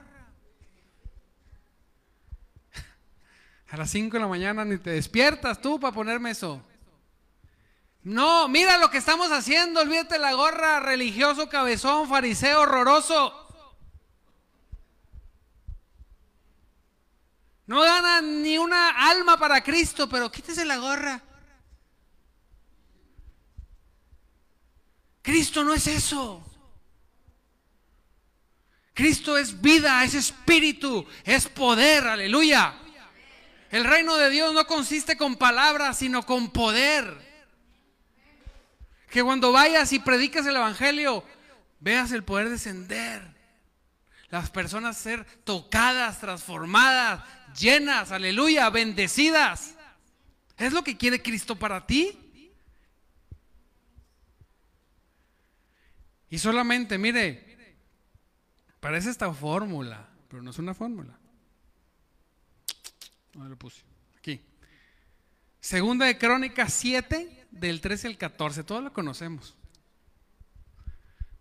A 3.71 3.77
las 3.77 3.91
5 3.91 4.17
de 4.17 4.21
la 4.21 4.29
mañana 4.29 4.65
ni 4.65 4.79
te 4.79 4.91
despiertas 4.91 5.61
tú 5.61 5.79
para 5.79 5.93
ponerme 5.93 6.31
eso. 6.31 6.65
No, 8.03 8.49
mira 8.49 8.79
lo 8.79 8.91
que 8.91 8.99
estamos 8.99 9.31
haciendo, 9.31 9.81
olvídate 9.81 10.19
la 10.19 10.33
gorra, 10.33 10.81
religioso, 10.81 11.49
cabezón, 11.49 12.09
fariseo, 12.09 12.61
horroroso. 12.63 13.47
No 17.67 17.83
ganan 17.83 18.43
ni 18.43 18.57
una 18.57 19.11
alma 19.11 19.37
para 19.39 19.63
Cristo, 19.63 20.09
pero 20.09 20.33
quítese 20.33 20.65
la 20.65 20.79
gorra. 20.79 21.23
Cristo 25.21 25.63
no 25.63 25.75
es 25.75 25.87
eso. 25.87 26.43
Cristo 28.95 29.37
es 29.37 29.61
vida, 29.61 30.03
es 30.03 30.15
espíritu, 30.15 31.07
es 31.25 31.47
poder, 31.47 32.07
aleluya. 32.07 32.75
El 33.71 33.85
reino 33.85 34.17
de 34.17 34.31
Dios 34.31 34.55
no 34.55 34.67
consiste 34.67 35.19
con 35.19 35.37
palabras, 35.37 35.99
sino 35.99 36.25
con 36.25 36.51
poder. 36.51 37.28
Que 39.11 39.23
cuando 39.23 39.53
vayas 39.53 39.93
y 39.93 39.99
predicas 39.99 40.47
el 40.47 40.57
Evangelio, 40.57 41.25
veas 41.81 42.13
el 42.13 42.25
poder 42.25 42.51
descender. 42.51 43.37
Las 44.31 44.51
personas 44.51 44.99
ser 44.99 45.25
tocadas, 45.45 46.21
transformadas, 46.21 47.25
llenas, 47.59 48.13
aleluya, 48.13 48.69
bendecidas. 48.69 49.75
¿Es 50.59 50.73
lo 50.73 50.85
que 50.85 50.97
quiere 50.97 51.23
Cristo 51.23 51.57
para 51.57 51.87
ti? 51.87 52.53
Y 56.31 56.39
solamente, 56.39 56.99
mire, 56.99 57.57
parece 58.81 59.09
esta 59.09 59.33
fórmula, 59.33 60.09
pero 60.29 60.43
no 60.43 60.51
es 60.51 60.59
una 60.59 60.75
fórmula. 60.75 61.19
No 63.35 63.49
lo 63.49 63.57
puse. 63.57 63.83
Aquí. 64.19 64.43
Segunda 65.61 66.07
de 66.07 66.19
Crónicas 66.19 66.75
7, 66.75 67.38
del 67.51 67.81
13 67.81 68.09
al 68.09 68.19
14, 68.19 68.65
todos 68.65 68.83
lo 68.83 68.93
conocemos. 68.93 69.55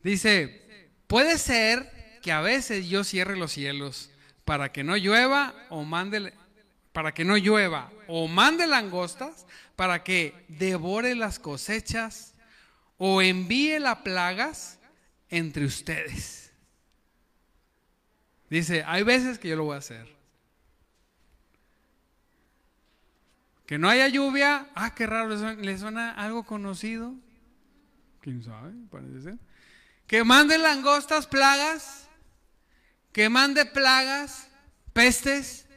Dice, 0.04 0.90
puede 1.08 1.38
ser 1.38 2.20
que 2.22 2.32
a 2.32 2.42
veces 2.42 2.88
yo 2.88 3.04
cierre 3.04 3.38
los 3.38 3.52
cielos 3.52 4.10
para 4.46 4.72
que 4.72 4.84
no 4.84 4.96
llueva 4.98 5.54
o 5.70 5.84
mande 5.84 6.34
para 6.94 7.14
que 7.14 7.24
no 7.24 7.38
llueva 7.38 7.92
o 8.08 8.28
mande 8.28 8.66
langostas 8.66 9.46
para 9.76 10.04
que 10.04 10.34
devore 10.48 11.14
las 11.14 11.38
cosechas 11.38 12.34
o 12.98 13.22
envíe 13.22 13.78
las 13.80 14.00
plagas 14.00 14.80
entre 15.30 15.66
ustedes. 15.66 16.52
Dice, 18.50 18.84
hay 18.88 19.04
veces 19.04 19.38
que 19.38 19.50
yo 19.50 19.56
lo 19.58 19.66
voy 19.66 19.76
a 19.76 19.80
hacer. 19.80 20.08
Que 23.68 23.78
no 23.78 23.90
haya 23.90 24.08
lluvia. 24.08 24.70
Ah, 24.74 24.96
qué 24.96 25.06
raro, 25.06 25.28
¿le 25.56 25.78
suena, 25.78 26.12
algo 26.14 26.46
conocido? 26.46 27.14
¿Quién 28.22 28.42
sabe? 28.42 28.72
Parece 28.90 29.22
ser. 29.22 29.38
Que 30.08 30.24
mande 30.24 30.58
langostas, 30.58 31.28
plagas. 31.28 32.08
Que 33.12 33.28
mande 33.28 33.66
plagas, 33.66 34.50
pestes. 34.94 35.68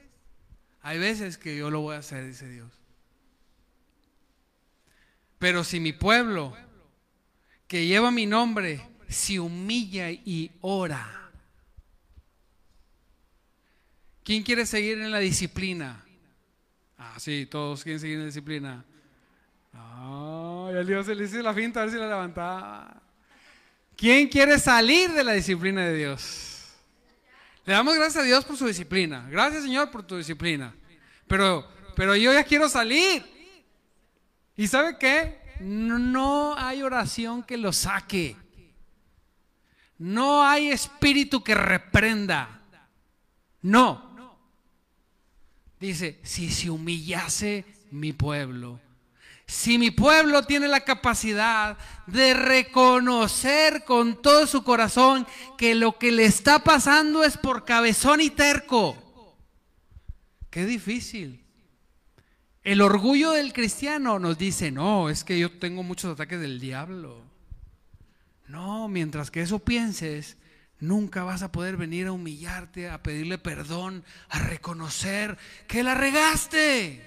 Hay 0.83 1.01
veces 1.01 1.37
que 1.37 1.57
yo 1.57 1.69
lo 1.69 1.81
voy 1.81 1.97
a 1.97 1.99
hacer, 1.99 2.25
dice 2.25 2.49
Dios. 2.49 2.71
Pero 5.41 5.65
si 5.65 5.81
mi 5.81 5.93
pueblo, 5.93 6.57
que 7.67 7.87
lleva 7.87 8.13
mi 8.13 8.25
nombre, 8.25 8.89
se 9.09 9.41
humilla 9.41 10.13
y 10.13 10.53
ora. 10.61 11.33
¿Quién 14.23 14.45
quiere 14.45 14.65
seguir 14.65 15.01
en 15.01 15.11
la 15.11 15.19
disciplina? 15.19 16.05
Ah, 17.03 17.15
sí, 17.19 17.47
todos 17.47 17.83
quieren 17.83 17.99
seguir 17.99 18.19
en 18.19 18.27
disciplina. 18.27 18.85
Ay, 19.73 20.75
el 20.75 20.87
Dios 20.87 21.07
le 21.07 21.25
hizo 21.25 21.41
la 21.41 21.55
finta 21.55 21.81
a 21.81 21.85
ver 21.85 21.95
si 21.95 21.99
la 21.99 22.07
levantaba. 22.07 23.01
¿Quién 23.97 24.29
quiere 24.29 24.59
salir 24.59 25.11
de 25.11 25.25
la 25.25 25.33
disciplina 25.33 25.87
de 25.87 25.97
Dios? 25.97 26.75
Le 27.65 27.73
damos 27.73 27.95
gracias 27.95 28.23
a 28.23 28.27
Dios 28.27 28.45
por 28.45 28.59
su 28.59 28.67
disciplina. 28.67 29.27
Gracias, 29.31 29.63
Señor, 29.63 29.91
por 29.91 30.03
tu 30.03 30.19
disciplina. 30.19 30.75
Pero, 31.27 31.67
pero 31.97 32.15
yo 32.15 32.35
ya 32.35 32.45
quiero 32.45 32.69
salir. 32.69 33.25
¿Y 34.55 34.67
sabe 34.67 34.99
qué? 34.99 35.41
No 35.61 36.55
hay 36.55 36.83
oración 36.83 37.43
que 37.43 37.57
lo 37.57 37.73
saque. 37.73 38.37
No 39.97 40.45
hay 40.45 40.71
espíritu 40.71 41.43
que 41.43 41.55
reprenda. 41.55 42.61
No. 43.63 44.10
Dice, 45.81 46.21
si 46.23 46.51
se 46.51 46.69
humillase 46.71 47.65
mi 47.91 48.13
pueblo, 48.13 48.79
si 49.47 49.79
mi 49.79 49.91
pueblo 49.91 50.45
tiene 50.45 50.69
la 50.69 50.85
capacidad 50.85 51.77
de 52.07 52.35
reconocer 52.35 53.85
con 53.85 54.23
todo 54.23 54.47
su 54.47 54.63
corazón 54.63 55.27
que 55.59 55.75
lo 55.75 55.99
que 55.99 56.13
le 56.13 56.25
está 56.25 56.61
pasando 56.61 57.25
es 57.25 57.37
por 57.37 57.65
cabezón 57.65 58.21
y 58.21 58.31
terco, 58.31 59.35
qué 60.51 60.67
difícil. 60.67 61.45
El 62.63 62.81
orgullo 62.81 63.33
del 63.33 63.53
cristiano 63.53 64.21
nos 64.21 64.39
dice, 64.39 64.71
no, 64.71 65.09
es 65.09 65.25
que 65.25 65.39
yo 65.39 65.51
tengo 65.59 65.83
muchos 65.83 66.13
ataques 66.13 66.41
del 66.41 66.61
diablo. 66.61 67.25
No, 68.47 68.87
mientras 68.87 69.31
que 69.31 69.41
eso 69.41 69.59
pienses, 69.59 70.37
Nunca 70.81 71.25
vas 71.25 71.43
a 71.43 71.53
poder 71.53 71.77
venir 71.77 72.07
a 72.07 72.13
humillarte, 72.13 72.89
a 72.89 73.03
pedirle 73.03 73.37
perdón, 73.37 74.03
a 74.31 74.39
reconocer 74.39 75.37
que 75.69 75.83
la 75.83 75.95
regaste. 75.95 77.07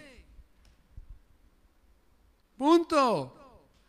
Punto. 2.55 3.39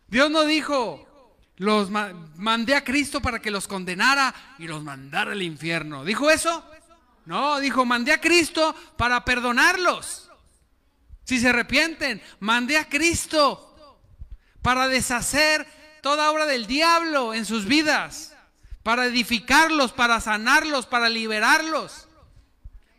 Dios 0.07 0.31
no 0.31 0.43
dijo, 0.45 1.37
los 1.57 1.91
mandé 1.91 2.75
a 2.75 2.83
Cristo 2.83 3.21
para 3.21 3.39
que 3.39 3.51
los 3.51 3.67
condenara 3.67 4.33
y 4.57 4.67
los 4.67 4.83
mandara 4.83 5.33
al 5.33 5.43
infierno. 5.43 6.03
¿Dijo 6.03 6.31
eso? 6.31 6.65
No, 7.25 7.59
dijo, 7.59 7.85
mandé 7.85 8.11
a 8.11 8.21
Cristo 8.21 8.75
para 8.97 9.23
perdonarlos. 9.23 10.31
Si 11.25 11.39
se 11.39 11.49
arrepienten, 11.49 12.21
mandé 12.39 12.77
a 12.77 12.89
Cristo 12.89 13.97
para 14.63 14.87
deshacer 14.87 15.67
toda 16.01 16.31
obra 16.31 16.47
del 16.47 16.65
diablo 16.65 17.35
en 17.35 17.45
sus 17.45 17.65
vidas 17.65 18.34
para 18.85 19.07
edificarlos, 19.07 19.93
para 19.93 20.21
sanarlos, 20.21 20.85
para 20.85 21.09
liberarlos, 21.09 22.07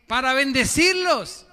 para 0.05 0.33
bendecirlos. 0.33 1.47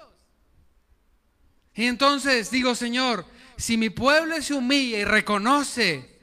Y 1.72 1.84
entonces 1.84 2.50
digo, 2.50 2.74
Señor, 2.74 3.24
si 3.56 3.76
mi 3.76 3.90
pueblo 3.90 4.42
se 4.42 4.54
humilla 4.54 4.98
y 4.98 5.04
reconoce, 5.04 6.18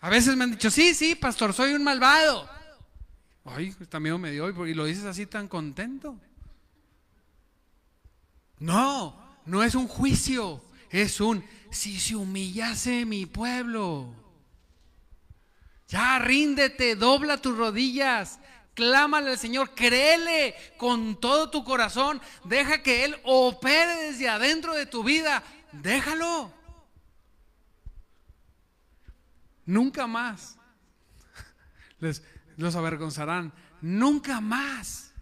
a 0.00 0.10
veces 0.10 0.34
me 0.34 0.42
han 0.42 0.50
dicho, 0.50 0.72
sí, 0.72 0.92
sí, 0.92 1.14
pastor, 1.14 1.54
soy 1.54 1.72
un 1.72 1.84
malvado. 1.84 2.50
Ay, 3.44 3.72
también 3.88 4.20
me 4.20 4.32
dio 4.32 4.66
y 4.66 4.74
lo 4.74 4.86
dices 4.86 5.04
así 5.04 5.26
tan 5.26 5.46
contento. 5.46 6.20
No, 8.58 9.38
no 9.46 9.62
es 9.62 9.76
un 9.76 9.86
juicio, 9.86 10.64
es 10.90 11.20
un, 11.20 11.44
si 11.70 12.00
se 12.00 12.16
humillase 12.16 13.04
mi 13.04 13.24
pueblo. 13.24 14.23
Ya 15.94 16.18
ríndete, 16.18 16.96
dobla 16.96 17.36
tus 17.36 17.56
rodillas, 17.56 18.40
clámale 18.74 19.30
al 19.30 19.38
Señor, 19.38 19.76
créele 19.76 20.56
con 20.76 21.20
todo 21.20 21.50
tu 21.50 21.62
corazón, 21.62 22.20
deja 22.42 22.82
que 22.82 23.04
Él 23.04 23.16
opere 23.22 24.10
desde 24.10 24.28
adentro 24.28 24.74
de 24.74 24.86
tu 24.86 25.04
vida, 25.04 25.44
déjalo. 25.70 26.52
Nunca 29.66 30.08
más 30.08 30.58
les, 32.00 32.24
los 32.56 32.74
avergonzarán, 32.74 33.52
nunca 33.80 34.40
más. 34.40 35.12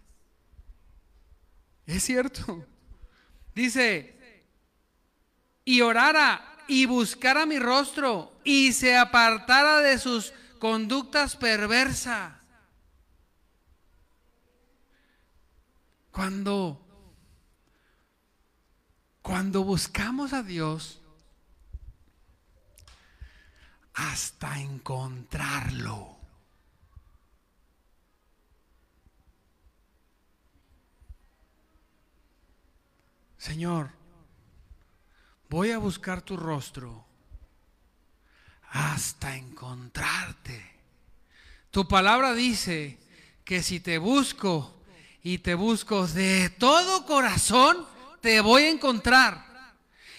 Es 1.85 2.01
cierto. 2.01 2.65
Dice, 3.53 4.43
y 5.63 5.81
orara 5.81 6.57
y 6.67 6.87
buscara 6.87 7.45
mi 7.45 7.59
rostro 7.59 8.39
y 8.43 8.73
se 8.73 8.97
apartara 8.97 9.77
de 9.77 9.99
sus 9.99 10.33
conductas 10.63 11.35
perversas. 11.35 12.31
Cuando 16.09 16.79
cuando 19.21 19.65
buscamos 19.65 20.31
a 20.31 20.41
Dios 20.41 21.01
hasta 23.93 24.57
encontrarlo. 24.61 26.15
Señor, 33.37 33.89
voy 35.49 35.71
a 35.71 35.77
buscar 35.77 36.21
tu 36.21 36.37
rostro 36.37 37.12
hasta 38.73 39.35
encontrarte. 39.35 40.71
Tu 41.69 41.87
palabra 41.87 42.33
dice 42.33 42.97
que 43.45 43.61
si 43.61 43.79
te 43.79 43.99
busco 43.99 44.73
y 45.21 45.37
te 45.37 45.53
busco 45.53 46.07
de 46.07 46.49
todo 46.49 47.05
corazón, 47.05 47.85
te 48.21 48.41
voy 48.41 48.63
a 48.63 48.69
encontrar. 48.71 49.45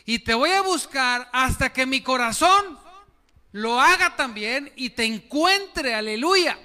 Y 0.06 0.20
te 0.20 0.34
voy 0.34 0.50
a 0.50 0.62
buscar 0.62 1.28
hasta 1.32 1.72
que 1.72 1.84
mi 1.84 2.00
corazón 2.00 2.78
lo 3.52 3.80
haga 3.80 4.14
también 4.14 4.72
y 4.76 4.90
te 4.90 5.04
encuentre, 5.04 5.94
aleluya. 5.94 6.58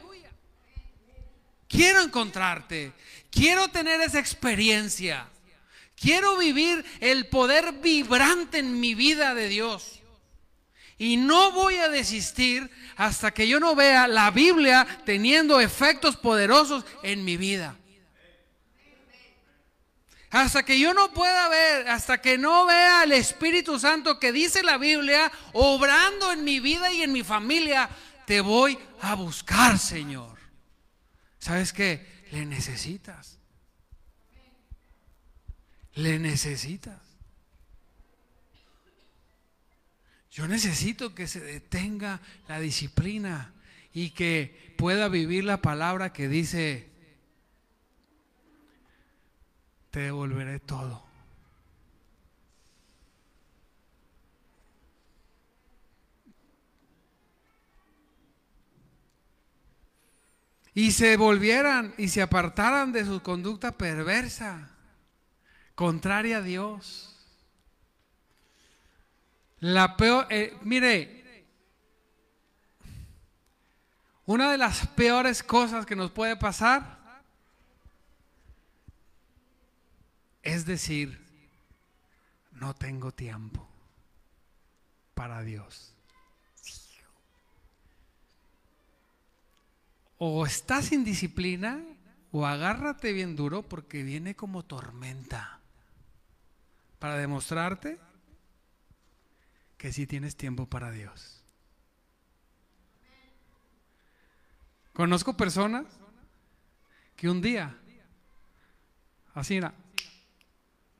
Quiero 1.68 2.02
encontrarte, 2.02 2.94
quiero 3.32 3.68
tener 3.70 4.00
esa 4.02 4.20
experiencia. 4.20 5.28
Quiero 5.96 6.38
vivir 6.38 6.86
el 7.00 7.28
poder 7.28 7.74
vibrante 7.74 8.60
en 8.60 8.80
mi 8.80 8.94
vida 8.94 9.34
de 9.34 9.50
Dios. 9.50 9.99
Y 11.00 11.16
no 11.16 11.54
voy 11.54 11.78
a 11.78 11.88
desistir 11.88 12.70
hasta 12.98 13.32
que 13.32 13.48
yo 13.48 13.60
no 13.60 13.74
vea 13.74 14.08
la 14.08 14.30
Biblia 14.32 14.86
teniendo 15.06 15.62
efectos 15.62 16.18
poderosos 16.18 16.86
en 17.02 17.24
mi 17.24 17.38
vida. 17.38 17.78
Hasta 20.30 20.64
que 20.64 20.78
yo 20.78 20.94
no 20.94 21.12
pueda 21.12 21.48
ver, 21.48 21.88
hasta 21.88 22.22
que 22.22 22.38
no 22.38 22.66
vea 22.66 23.02
al 23.02 23.14
Espíritu 23.14 23.80
Santo 23.80 24.20
que 24.20 24.32
dice 24.32 24.62
la 24.62 24.78
Biblia, 24.78 25.32
obrando 25.54 26.34
en 26.34 26.44
mi 26.44 26.60
vida 26.60 26.92
y 26.92 27.02
en 27.02 27.14
mi 27.14 27.24
familia, 27.24 27.90
te 28.28 28.42
voy 28.42 28.78
a 29.02 29.16
buscar, 29.16 29.80
Señor. 29.80 30.38
¿Sabes 31.40 31.72
qué? 31.72 32.06
Le 32.32 32.46
necesitas. 32.46 33.40
Le 35.94 36.20
necesitas. 36.20 37.09
Yo 40.40 40.48
necesito 40.48 41.14
que 41.14 41.28
se 41.28 41.42
detenga 41.42 42.22
la 42.48 42.62
disciplina 42.62 43.52
y 43.94 44.12
que 44.12 44.74
pueda 44.78 45.10
vivir 45.10 45.44
la 45.44 45.62
palabra 45.62 46.14
que 46.14 46.30
dice, 46.30 46.90
te 49.92 50.00
devolveré 50.00 50.62
todo. 50.62 51.04
Y 60.74 60.94
se 60.94 61.18
volvieran 61.18 61.94
y 61.98 62.08
se 62.08 62.22
apartaran 62.22 62.94
de 62.94 63.04
su 63.04 63.22
conducta 63.22 63.78
perversa 63.78 64.70
contraria 65.76 66.38
a 66.38 66.42
Dios. 66.42 67.09
La 69.62 69.98
peor, 69.98 70.28
eh, 70.30 70.58
mire, 70.62 71.44
una 74.26 74.52
de 74.52 74.58
las 74.58 74.88
peores 74.88 75.44
cosas 75.44 75.86
que 75.86 75.96
nos 75.96 76.12
puede 76.12 76.38
pasar 76.38 77.00
es 80.44 80.66
decir, 80.66 81.20
no 82.54 82.74
tengo 82.74 83.12
tiempo 83.12 83.68
para 85.14 85.42
Dios. 85.42 85.94
O 90.18 90.46
estás 90.46 90.86
sin 90.86 91.04
disciplina 91.04 91.82
o 92.32 92.46
agárrate 92.46 93.14
bien 93.14 93.36
duro 93.36 93.64
porque 93.64 94.04
viene 94.04 94.36
como 94.36 94.64
tormenta 94.64 95.60
para 97.00 97.16
demostrarte 97.16 98.00
que 99.80 99.94
sí 99.94 100.06
tienes 100.06 100.36
tiempo 100.36 100.68
para 100.68 100.92
Dios. 100.92 101.42
Conozco 104.92 105.38
personas 105.38 105.86
que 107.16 107.30
un 107.30 107.42
día, 107.42 107.80
así 109.34 109.56
era, 109.56 109.74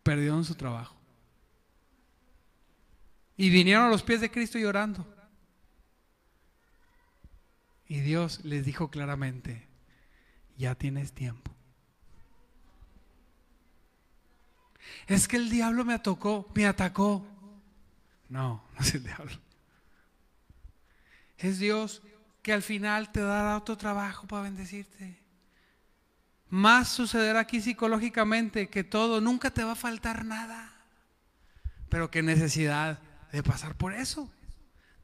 perdieron 0.02 0.46
su 0.46 0.56
trabajo. 0.56 0.96
Y 3.36 3.50
vinieron 3.50 3.86
a 3.86 3.90
los 3.90 4.02
pies 4.02 4.22
de 4.22 4.32
Cristo 4.32 4.58
llorando. 4.58 5.06
Y 7.86 8.00
Dios 8.00 8.46
les 8.46 8.66
dijo 8.66 8.90
claramente, 8.90 9.68
ya 10.58 10.76
tienes 10.76 11.12
tiempo. 11.12 11.52
Es 15.06 15.28
que 15.28 15.36
el 15.36 15.50
diablo 15.50 15.84
me 15.84 15.96
atacó, 15.96 16.50
me 16.56 16.66
atacó. 16.66 17.39
No, 18.30 18.64
no 18.74 18.80
es 18.80 18.96
el 18.96 19.04
diablo. 19.04 19.38
Es 21.38 21.60
Dios 21.60 22.02
que 22.42 22.54
al 22.54 22.62
final 22.62 23.12
te 23.12 23.22
dará 23.22 23.58
otro 23.58 23.78
trabajo 23.78 24.28
para 24.28 24.44
bendecirte. 24.44 25.20
Más 26.50 26.90
sucederá 26.90 27.42
aquí 27.42 27.62
psicológicamente 27.62 28.70
que 28.70 28.84
todo, 28.84 29.22
nunca 29.22 29.52
te 29.52 29.64
va 29.64 29.74
a 29.74 29.76
faltar 29.76 30.26
nada. 30.26 30.74
Pero 31.90 32.10
qué 32.10 32.24
necesidad 32.24 33.00
de 33.32 33.44
pasar 33.44 33.76
por 33.76 33.94
eso. 33.94 34.32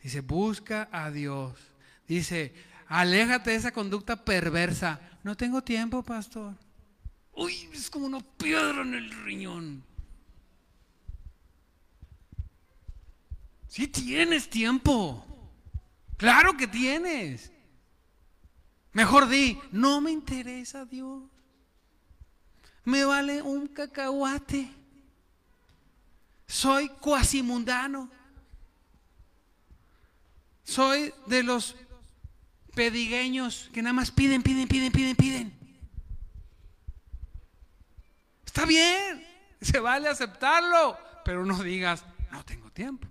Dice, 0.02 0.22
busca 0.22 0.90
a 0.92 1.12
Dios. 1.12 1.58
Dice, 2.08 2.54
aléjate 2.88 3.52
de 3.52 3.56
esa 3.58 3.72
conducta 3.72 4.24
perversa. 4.24 5.00
No 5.24 5.36
tengo 5.36 5.64
tiempo, 5.64 6.04
pastor. 6.04 6.56
Uy, 7.34 7.70
es 7.74 7.90
como 7.90 8.06
una 8.06 8.20
piedra 8.20 8.82
en 8.82 8.94
el 8.94 9.12
riñón. 9.24 9.84
Sí 13.76 13.90
tienes 13.90 14.50
tiempo. 14.50 15.26
Claro 16.16 16.56
que 16.56 16.66
tienes. 16.66 17.52
Mejor 18.94 19.28
di, 19.28 19.60
no 19.74 20.00
me 20.00 20.12
interesa 20.12 20.86
Dios. 20.86 21.24
Me 22.86 23.04
vale 23.04 23.42
un 23.42 23.68
cacahuate. 23.68 24.72
Soy 26.48 26.88
cuasi 26.88 27.44
mundano. 27.44 28.10
Soy 30.64 31.14
de 31.26 31.44
los 31.44 31.76
pedigueños 32.74 33.70
que 33.74 33.82
nada 33.82 33.92
más 33.92 34.10
piden, 34.10 34.42
piden, 34.42 34.70
piden, 34.70 34.92
piden, 34.94 35.16
piden. 35.18 35.54
Está 38.46 38.66
bien, 38.66 39.28
se 39.60 39.82
vale 39.82 40.08
aceptarlo, 40.08 40.98
pero 41.26 41.46
no 41.46 41.62
digas, 41.62 42.06
no 42.32 42.42
tengo 42.46 42.72
tiempo. 42.72 43.10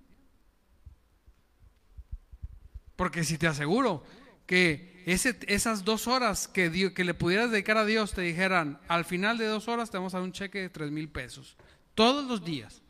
Porque 2.96 3.24
si 3.24 3.38
te 3.38 3.46
aseguro 3.46 4.04
que 4.46 5.02
esas 5.06 5.84
dos 5.84 6.06
horas 6.06 6.48
que, 6.48 6.92
que 6.94 7.04
le 7.04 7.14
pudieras 7.14 7.50
dedicar 7.50 7.76
a 7.76 7.84
Dios 7.84 8.12
te 8.12 8.22
dijeran, 8.22 8.80
al 8.88 9.04
final 9.04 9.36
de 9.38 9.46
dos 9.46 9.68
horas 9.68 9.90
te 9.90 9.98
vamos 9.98 10.14
a 10.14 10.18
dar 10.18 10.24
un 10.24 10.32
cheque 10.32 10.60
de 10.60 10.68
tres 10.70 10.90
mil 10.90 11.08
pesos. 11.08 11.56
todos 11.94 12.24
los 12.24 12.44
días, 12.44 12.82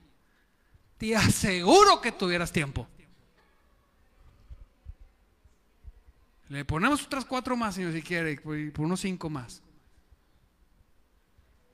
te 0.99 1.17
aseguro 1.17 2.01
que 2.01 2.13
tuvieras 2.13 2.53
tiempo. 2.53 2.89
Le 6.49 6.65
ponemos 6.65 7.03
otras 7.05 7.25
cuatro 7.25 7.57
más, 7.57 7.75
señor, 7.75 7.93
si 7.93 8.03
quiere, 8.03 8.37
por 8.37 8.85
unos 8.85 9.01
cinco 9.01 9.29
más. 9.29 9.63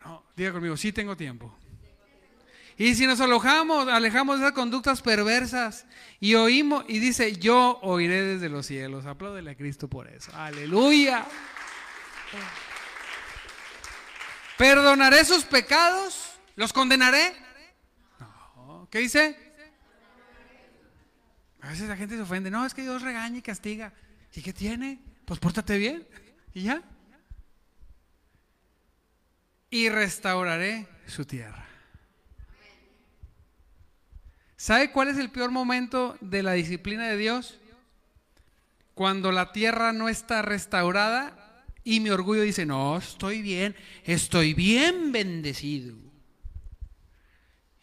No, 0.04 0.24
diga 0.36 0.52
conmigo, 0.52 0.76
sí 0.76 0.92
tengo 0.92 1.16
tiempo. 1.16 1.54
Y 2.80 2.94
si 2.94 3.06
nos 3.06 3.20
alojamos, 3.20 3.88
alejamos 3.88 4.38
de 4.38 4.46
esas 4.46 4.54
conductas 4.54 5.02
perversas 5.02 5.84
y 6.18 6.34
oímos, 6.34 6.86
y 6.88 6.98
dice, 6.98 7.36
yo 7.36 7.78
oiré 7.82 8.22
desde 8.22 8.48
los 8.48 8.64
cielos. 8.64 9.04
Apláudele 9.04 9.50
a 9.50 9.54
Cristo 9.54 9.86
por 9.86 10.08
eso. 10.08 10.34
Aleluya. 10.34 11.26
¿Perdonaré 14.56 15.26
sus 15.26 15.44
pecados? 15.44 16.32
¿Los 16.56 16.72
condenaré? 16.72 17.36
No. 18.18 18.88
¿Qué 18.90 19.00
dice? 19.00 19.36
A 21.60 21.68
veces 21.68 21.86
la 21.86 21.98
gente 21.98 22.16
se 22.16 22.22
ofende. 22.22 22.50
No, 22.50 22.64
es 22.64 22.72
que 22.72 22.80
Dios 22.80 23.02
regaña 23.02 23.36
y 23.36 23.42
castiga. 23.42 23.92
¿Y 24.32 24.40
qué 24.40 24.54
tiene? 24.54 25.02
Pues 25.26 25.38
pórtate 25.38 25.76
bien. 25.76 26.08
Y 26.54 26.62
ya. 26.62 26.82
Y 29.68 29.90
restauraré 29.90 30.88
su 31.06 31.26
tierra. 31.26 31.69
¿Sabe 34.60 34.92
cuál 34.92 35.08
es 35.08 35.16
el 35.16 35.30
peor 35.30 35.50
momento 35.50 36.18
de 36.20 36.42
la 36.42 36.52
disciplina 36.52 37.08
de 37.08 37.16
Dios? 37.16 37.58
Cuando 38.92 39.32
la 39.32 39.52
tierra 39.52 39.94
no 39.94 40.10
está 40.10 40.42
restaurada 40.42 41.64
y 41.82 42.00
mi 42.00 42.10
orgullo 42.10 42.42
dice, 42.42 42.66
no, 42.66 42.98
estoy 42.98 43.40
bien, 43.40 43.74
estoy 44.04 44.52
bien 44.52 45.12
bendecido. 45.12 45.96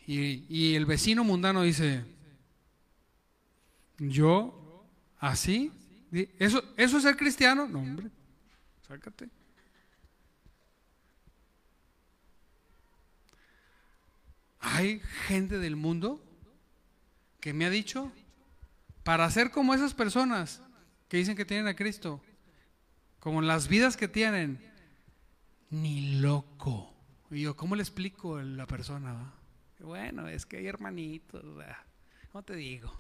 Y, 0.05 0.75
el 0.75 0.85
vecino 0.85 1.23
mundano 1.23 1.63
dice, 1.63 2.05
yo, 3.97 4.85
así, 5.17 5.71
¿eso, 6.37 6.63
¿eso 6.77 6.97
es 6.97 7.03
ser 7.03 7.17
cristiano? 7.17 7.67
No, 7.67 7.79
hombre, 7.79 8.11
sácate. 8.87 9.27
Hay 14.59 15.01
gente 15.25 15.57
del 15.57 15.75
mundo 15.75 16.21
me 17.53 17.65
ha 17.65 17.69
dicho, 17.69 18.11
para 19.03 19.29
ser 19.31 19.51
como 19.51 19.73
esas 19.73 19.93
personas 19.93 20.61
que 21.07 21.17
dicen 21.17 21.35
que 21.35 21.45
tienen 21.45 21.67
a 21.67 21.75
Cristo, 21.75 22.21
como 23.19 23.41
las 23.41 23.67
vidas 23.67 23.97
que 23.97 24.07
tienen, 24.07 24.59
ni 25.69 26.19
loco. 26.19 26.93
Y 27.31 27.41
yo, 27.41 27.55
¿cómo 27.55 27.75
le 27.75 27.83
explico 27.83 28.37
a 28.37 28.43
la 28.43 28.65
persona? 28.65 29.33
Bueno, 29.79 30.27
es 30.27 30.45
que 30.45 30.57
hay 30.57 30.67
hermanitos, 30.67 31.43
no 32.33 32.43
te 32.43 32.55
digo. 32.55 32.93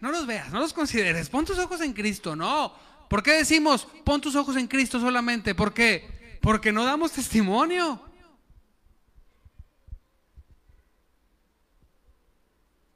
No 0.00 0.12
los 0.12 0.26
veas, 0.26 0.52
no 0.52 0.60
los 0.60 0.72
consideres, 0.72 1.28
pon 1.28 1.44
tus 1.44 1.58
ojos 1.58 1.80
en 1.80 1.92
Cristo, 1.92 2.36
no. 2.36 2.72
¿Por 3.08 3.22
qué 3.22 3.32
decimos 3.32 3.86
pon 4.04 4.20
tus 4.20 4.36
ojos 4.36 4.56
en 4.56 4.66
Cristo 4.66 5.00
solamente? 5.00 5.54
¿Por 5.54 5.72
qué? 5.72 6.38
Porque 6.40 6.72
no 6.72 6.84
damos 6.84 7.12
testimonio. 7.12 8.07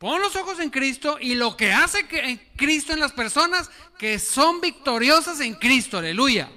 Pon 0.03 0.21
los 0.21 0.35
ojos 0.35 0.59
en 0.59 0.69
Cristo 0.69 1.17
y 1.21 1.37
lo 1.37 1.57
que 1.57 1.73
hace 1.73 2.09
que 2.09 2.51
Cristo 2.57 2.93
en 2.93 2.99
las 2.99 3.13
personas 3.13 3.71
que 3.97 4.19
son 4.19 4.61
victoriosas 4.61 5.39
en 5.39 5.55
Cristo, 5.55 5.99
aleluya. 5.99 6.51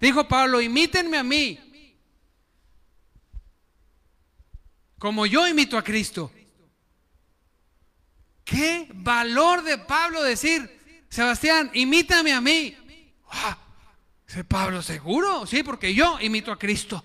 Dijo 0.00 0.26
Pablo, 0.26 0.62
imítenme 0.62 1.18
a 1.18 1.22
mí, 1.22 1.60
como 4.98 5.26
yo 5.26 5.46
imito 5.46 5.76
a 5.76 5.84
Cristo. 5.84 6.32
Qué 8.46 8.88
valor 8.94 9.62
de 9.62 9.76
Pablo 9.76 10.22
decir, 10.22 11.04
Sebastián, 11.10 11.70
imítame 11.74 12.32
a 12.32 12.40
mí. 12.40 12.74
Ah, 13.28 13.58
dice 14.26 14.42
Pablo, 14.42 14.80
seguro, 14.80 15.44
sí, 15.44 15.62
porque 15.62 15.92
yo 15.92 16.18
imito 16.18 16.50
a 16.50 16.58
Cristo. 16.58 17.04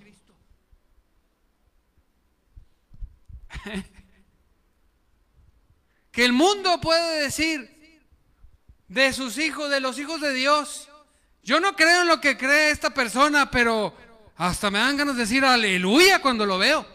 que 6.14 6.24
el 6.24 6.32
mundo 6.32 6.80
puede 6.80 7.24
decir 7.24 8.00
de 8.88 9.12
sus 9.12 9.40
hijos, 9.40 9.72
de 9.72 9.80
los 9.80 9.98
hijos 9.98 10.22
de 10.22 10.32
Dios. 10.32 10.88
Yo 11.42 11.60
no 11.60 11.76
creo 11.76 12.04
en 12.04 12.08
lo 12.08 12.22
que 12.22 12.38
cree 12.38 12.70
esta 12.70 12.94
persona, 12.94 13.50
pero 13.50 13.98
hasta 14.36 14.70
me 14.70 14.78
dan 14.78 14.96
ganas 14.96 15.16
de 15.16 15.24
decir 15.24 15.44
aleluya 15.44 16.22
cuando 16.22 16.46
lo 16.46 16.60
veo. 16.60 16.86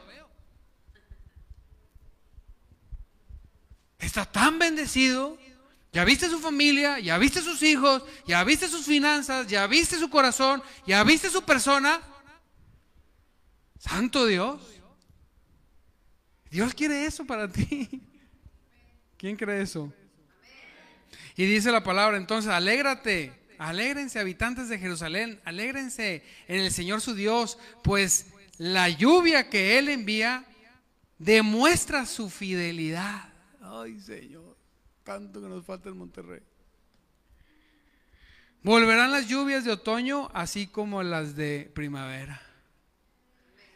Está 3.99 4.25
tan 4.25 4.61
bendecido. 4.61 5.37
Ya 5.93 6.05
viste 6.05 6.31
su 6.31 6.39
familia, 6.39 7.01
ya 7.01 7.19
viste 7.19 7.43
sus 7.43 7.61
hijos, 7.63 8.05
ya 8.25 8.45
viste 8.45 8.69
sus 8.69 8.87
finanzas, 8.87 9.49
ya 9.49 9.67
viste 9.67 9.99
su 9.99 10.09
corazón, 10.11 10.63
ya 10.87 11.03
viste 11.03 11.29
su 11.29 11.43
persona. 11.43 12.01
Santo 13.81 14.27
Dios. 14.27 14.63
Dios 16.51 16.73
quiere 16.73 17.05
eso 17.05 17.27
para 17.27 17.51
ti. 17.51 18.08
¿Quién 19.19 19.37
cree 19.37 19.63
eso? 19.63 19.93
Y 21.37 21.45
dice 21.45 21.73
la 21.73 21.83
palabra, 21.83 22.17
entonces, 22.17 22.51
alégrate, 22.51 23.33
alégrense 23.59 24.21
habitantes 24.21 24.69
de 24.69 24.79
Jerusalén, 24.79 25.41
alégrense 25.45 26.25
en 26.47 26.61
el 26.61 26.71
Señor 26.71 27.01
su 27.01 27.15
Dios, 27.15 27.59
pues 27.83 28.27
la 28.59 28.89
lluvia 28.89 29.51
que 29.51 29.79
Él 29.79 29.89
envía 29.89 30.45
demuestra 31.19 32.07
su 32.07 32.31
fidelidad. 32.31 33.33
Ay 33.61 34.01
Señor, 34.01 34.57
tanto 35.03 35.43
que 35.43 35.49
nos 35.49 35.65
falta 35.65 35.89
en 35.89 35.99
Monterrey. 35.99 36.41
Volverán 38.63 39.11
las 39.11 39.29
lluvias 39.29 39.65
de 39.65 39.73
otoño 39.73 40.31
así 40.33 40.69
como 40.69 41.03
las 41.03 41.35
de 41.35 41.71
primavera. 41.75 42.41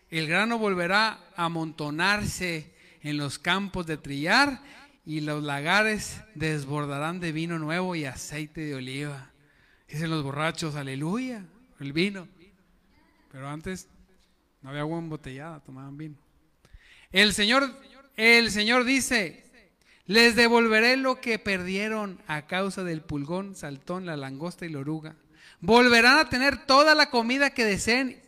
El 0.08 0.28
grano 0.28 0.58
volverá 0.58 1.20
a 1.36 1.44
amontonarse 1.46 2.74
en 3.00 3.16
los 3.16 3.38
campos 3.38 3.86
de 3.86 3.96
trillar 3.96 4.60
y 5.04 5.20
los 5.20 5.42
lagares 5.42 6.20
desbordarán 6.34 7.20
de 7.20 7.32
vino 7.32 7.58
nuevo 7.58 7.94
y 7.94 8.04
aceite 8.04 8.60
de 8.60 8.74
oliva. 8.74 9.30
Dicen 9.88 10.10
los 10.10 10.22
borrachos, 10.22 10.76
aleluya, 10.76 11.44
el 11.80 11.92
vino. 11.92 12.28
Pero 13.30 13.48
antes 13.48 13.88
no 14.60 14.70
había 14.70 14.82
agua 14.82 14.98
embotellada, 14.98 15.60
tomaban 15.60 15.96
vino. 15.96 16.16
El 17.10 17.34
Señor, 17.34 17.74
el 18.16 18.50
Señor 18.50 18.84
dice, 18.84 19.44
les 20.06 20.36
devolveré 20.36 20.96
lo 20.96 21.20
que 21.20 21.38
perdieron 21.38 22.20
a 22.26 22.46
causa 22.46 22.84
del 22.84 23.02
pulgón, 23.02 23.54
saltón, 23.54 24.06
la 24.06 24.16
langosta 24.16 24.66
y 24.66 24.68
la 24.68 24.78
oruga. 24.78 25.16
Volverán 25.60 26.18
a 26.18 26.28
tener 26.28 26.64
toda 26.64 26.94
la 26.94 27.10
comida 27.10 27.50
que 27.50 27.64
deseen 27.64 28.22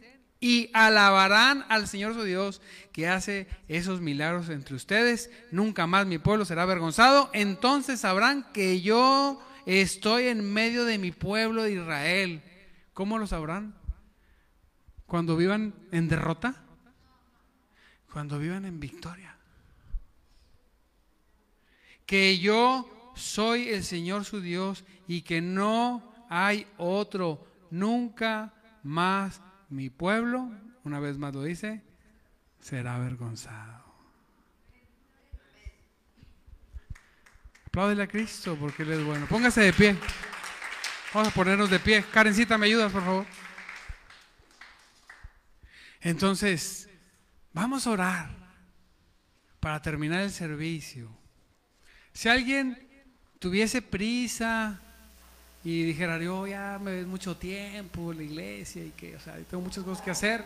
y 0.45 0.69
alabarán 0.75 1.65
al 1.71 1.89
Señor 1.89 2.13
su 2.13 2.23
Dios 2.23 2.61
que 2.93 3.09
hace 3.09 3.49
esos 3.67 4.03
milagros 4.03 4.51
entre 4.51 4.77
ustedes. 4.77 5.31
Nunca 5.51 5.87
más 5.87 6.07
mi 6.07 6.19
pueblo 6.19 6.45
será 6.45 6.65
avergonzado. 6.65 7.31
Entonces 7.33 8.01
sabrán 8.01 8.53
que 8.53 8.83
yo 8.83 9.41
estoy 9.65 10.25
en 10.25 10.53
medio 10.53 10.85
de 10.85 10.99
mi 10.99 11.13
pueblo 11.13 11.63
de 11.63 11.73
Israel. 11.73 12.43
¿Cómo 12.93 13.17
lo 13.17 13.27
sabrán? 13.27 13.75
Cuando 15.07 15.35
vivan 15.35 15.73
en 15.93 16.09
derrota. 16.09 16.63
Cuando 18.13 18.39
vivan 18.39 18.67
en 18.67 18.79
victoria. 18.81 19.39
Que 22.05 22.39
yo 22.39 23.13
soy 23.17 23.71
el 23.71 23.83
Señor 23.83 24.27
su 24.27 24.43
Dios 24.43 24.85
y 25.09 25.23
que 25.23 25.41
no 25.41 26.27
hay 26.29 26.67
otro. 26.77 27.47
Nunca 27.71 28.53
más 28.83 29.41
mi 29.75 29.91
pueblo, 29.91 30.53
una 30.85 31.01
vez 31.01 31.19
más 31.19 31.35
lo 31.35 31.43
dice, 31.43 31.83
será 32.61 32.95
avergonzado. 32.95 33.83
Apláudele 37.67 38.05
a 38.05 38.07
Cristo 38.07 38.57
porque 38.59 38.85
Él 38.85 38.93
es 38.93 39.05
bueno. 39.05 39.27
Póngase 39.27 39.63
de 39.63 39.73
pie. 39.73 39.97
Vamos 41.13 41.29
a 41.29 41.35
ponernos 41.35 41.69
de 41.71 41.81
pie. 41.81 42.05
Karencita, 42.05 42.57
¿me 42.57 42.67
ayudas, 42.67 42.93
por 42.93 43.03
favor? 43.03 43.27
Entonces, 46.01 46.89
vamos 47.53 47.87
a 47.89 47.91
orar 47.91 48.31
para 49.59 49.83
terminar 49.83 50.21
el 50.21 50.31
servicio. 50.31 51.11
Si 52.13 52.29
alguien 52.29 53.09
tuviese 53.41 53.83
prisa, 53.83 54.81
y 55.65 55.83
dijera 55.83 56.19
yo 56.19 56.47
ya 56.47 56.79
me 56.81 56.93
ves 56.93 57.07
mucho 57.07 57.37
tiempo 57.37 58.13
en 58.13 58.19
la 58.19 58.23
iglesia 58.23 58.85
y 58.85 58.91
que, 58.91 59.17
o 59.17 59.21
sea, 59.21 59.35
tengo 59.51 59.63
muchas 59.63 59.83
cosas 59.83 60.05
que 60.05 60.11
hacer, 60.11 60.45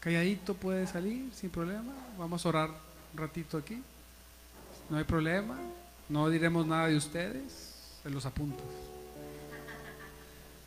calladito 0.00 0.54
puede 0.54 0.86
salir 0.86 1.30
sin 1.34 1.50
problema, 1.50 1.92
vamos 2.16 2.46
a 2.46 2.48
orar 2.48 2.70
un 2.70 3.18
ratito 3.18 3.58
aquí, 3.58 3.82
no 4.88 4.96
hay 4.96 5.04
problema, 5.04 5.58
no 6.08 6.30
diremos 6.30 6.66
nada 6.66 6.86
de 6.86 6.96
ustedes, 6.96 7.98
se 8.02 8.10
los 8.10 8.24
apuntos. 8.26 8.66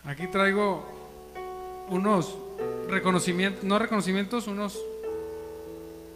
Aquí 0.04 0.28
traigo 0.28 0.86
unos 1.90 2.36
reconocimientos, 2.90 3.64
no 3.64 3.80
reconocimientos, 3.80 4.48
unos 4.48 4.78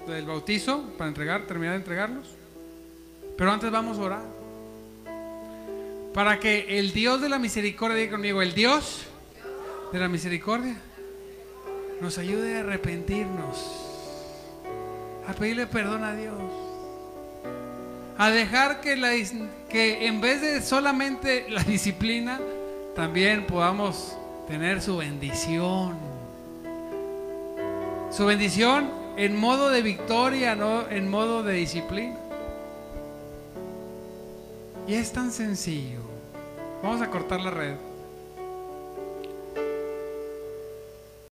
del 0.08 0.26
bautizo 0.26 0.84
para 0.98 1.10
entregar, 1.10 1.46
terminar 1.46 1.74
de 1.74 1.80
entregarlos. 1.80 2.28
Pero 3.38 3.52
antes 3.52 3.72
vamos 3.72 3.98
a 3.98 4.02
orar. 4.02 4.41
Para 6.14 6.40
que 6.40 6.80
el 6.80 6.92
Dios 6.92 7.22
de 7.22 7.30
la 7.30 7.40
misericordia, 7.40 7.98
diga 7.98 8.12
conmigo, 8.12 8.42
el 8.42 8.54
Dios 8.54 9.04
de 9.94 10.00
la 10.00 10.10
misericordia 10.10 10.76
nos 12.02 12.18
ayude 12.18 12.58
a 12.58 12.60
arrepentirnos, 12.62 13.58
a 15.26 15.34
pedirle 15.34 15.68
perdón 15.68 16.04
a 16.04 16.14
Dios, 16.14 16.36
a 18.18 18.30
dejar 18.30 18.82
que, 18.82 18.98
la, 18.98 19.12
que 19.70 20.06
en 20.08 20.20
vez 20.20 20.42
de 20.42 20.62
solamente 20.62 21.46
la 21.50 21.64
disciplina, 21.64 22.40
también 22.94 23.48
podamos 23.48 24.18
tener 24.48 24.82
su 24.82 24.98
bendición. 24.98 25.98
Su 28.12 28.26
bendición 28.26 28.92
en 29.16 29.40
modo 29.40 29.70
de 29.70 29.82
victoria, 29.82 30.56
no 30.56 30.90
en 30.90 31.10
modo 31.10 31.42
de 31.42 31.54
disciplina. 31.54 32.21
Y 34.92 34.96
es 34.96 35.14
tan 35.14 35.32
sencillo. 35.32 36.02
Vamos 36.84 37.02
a 37.02 37.10
cortar 37.10 37.40
la 37.40 37.50
red. 37.50 37.91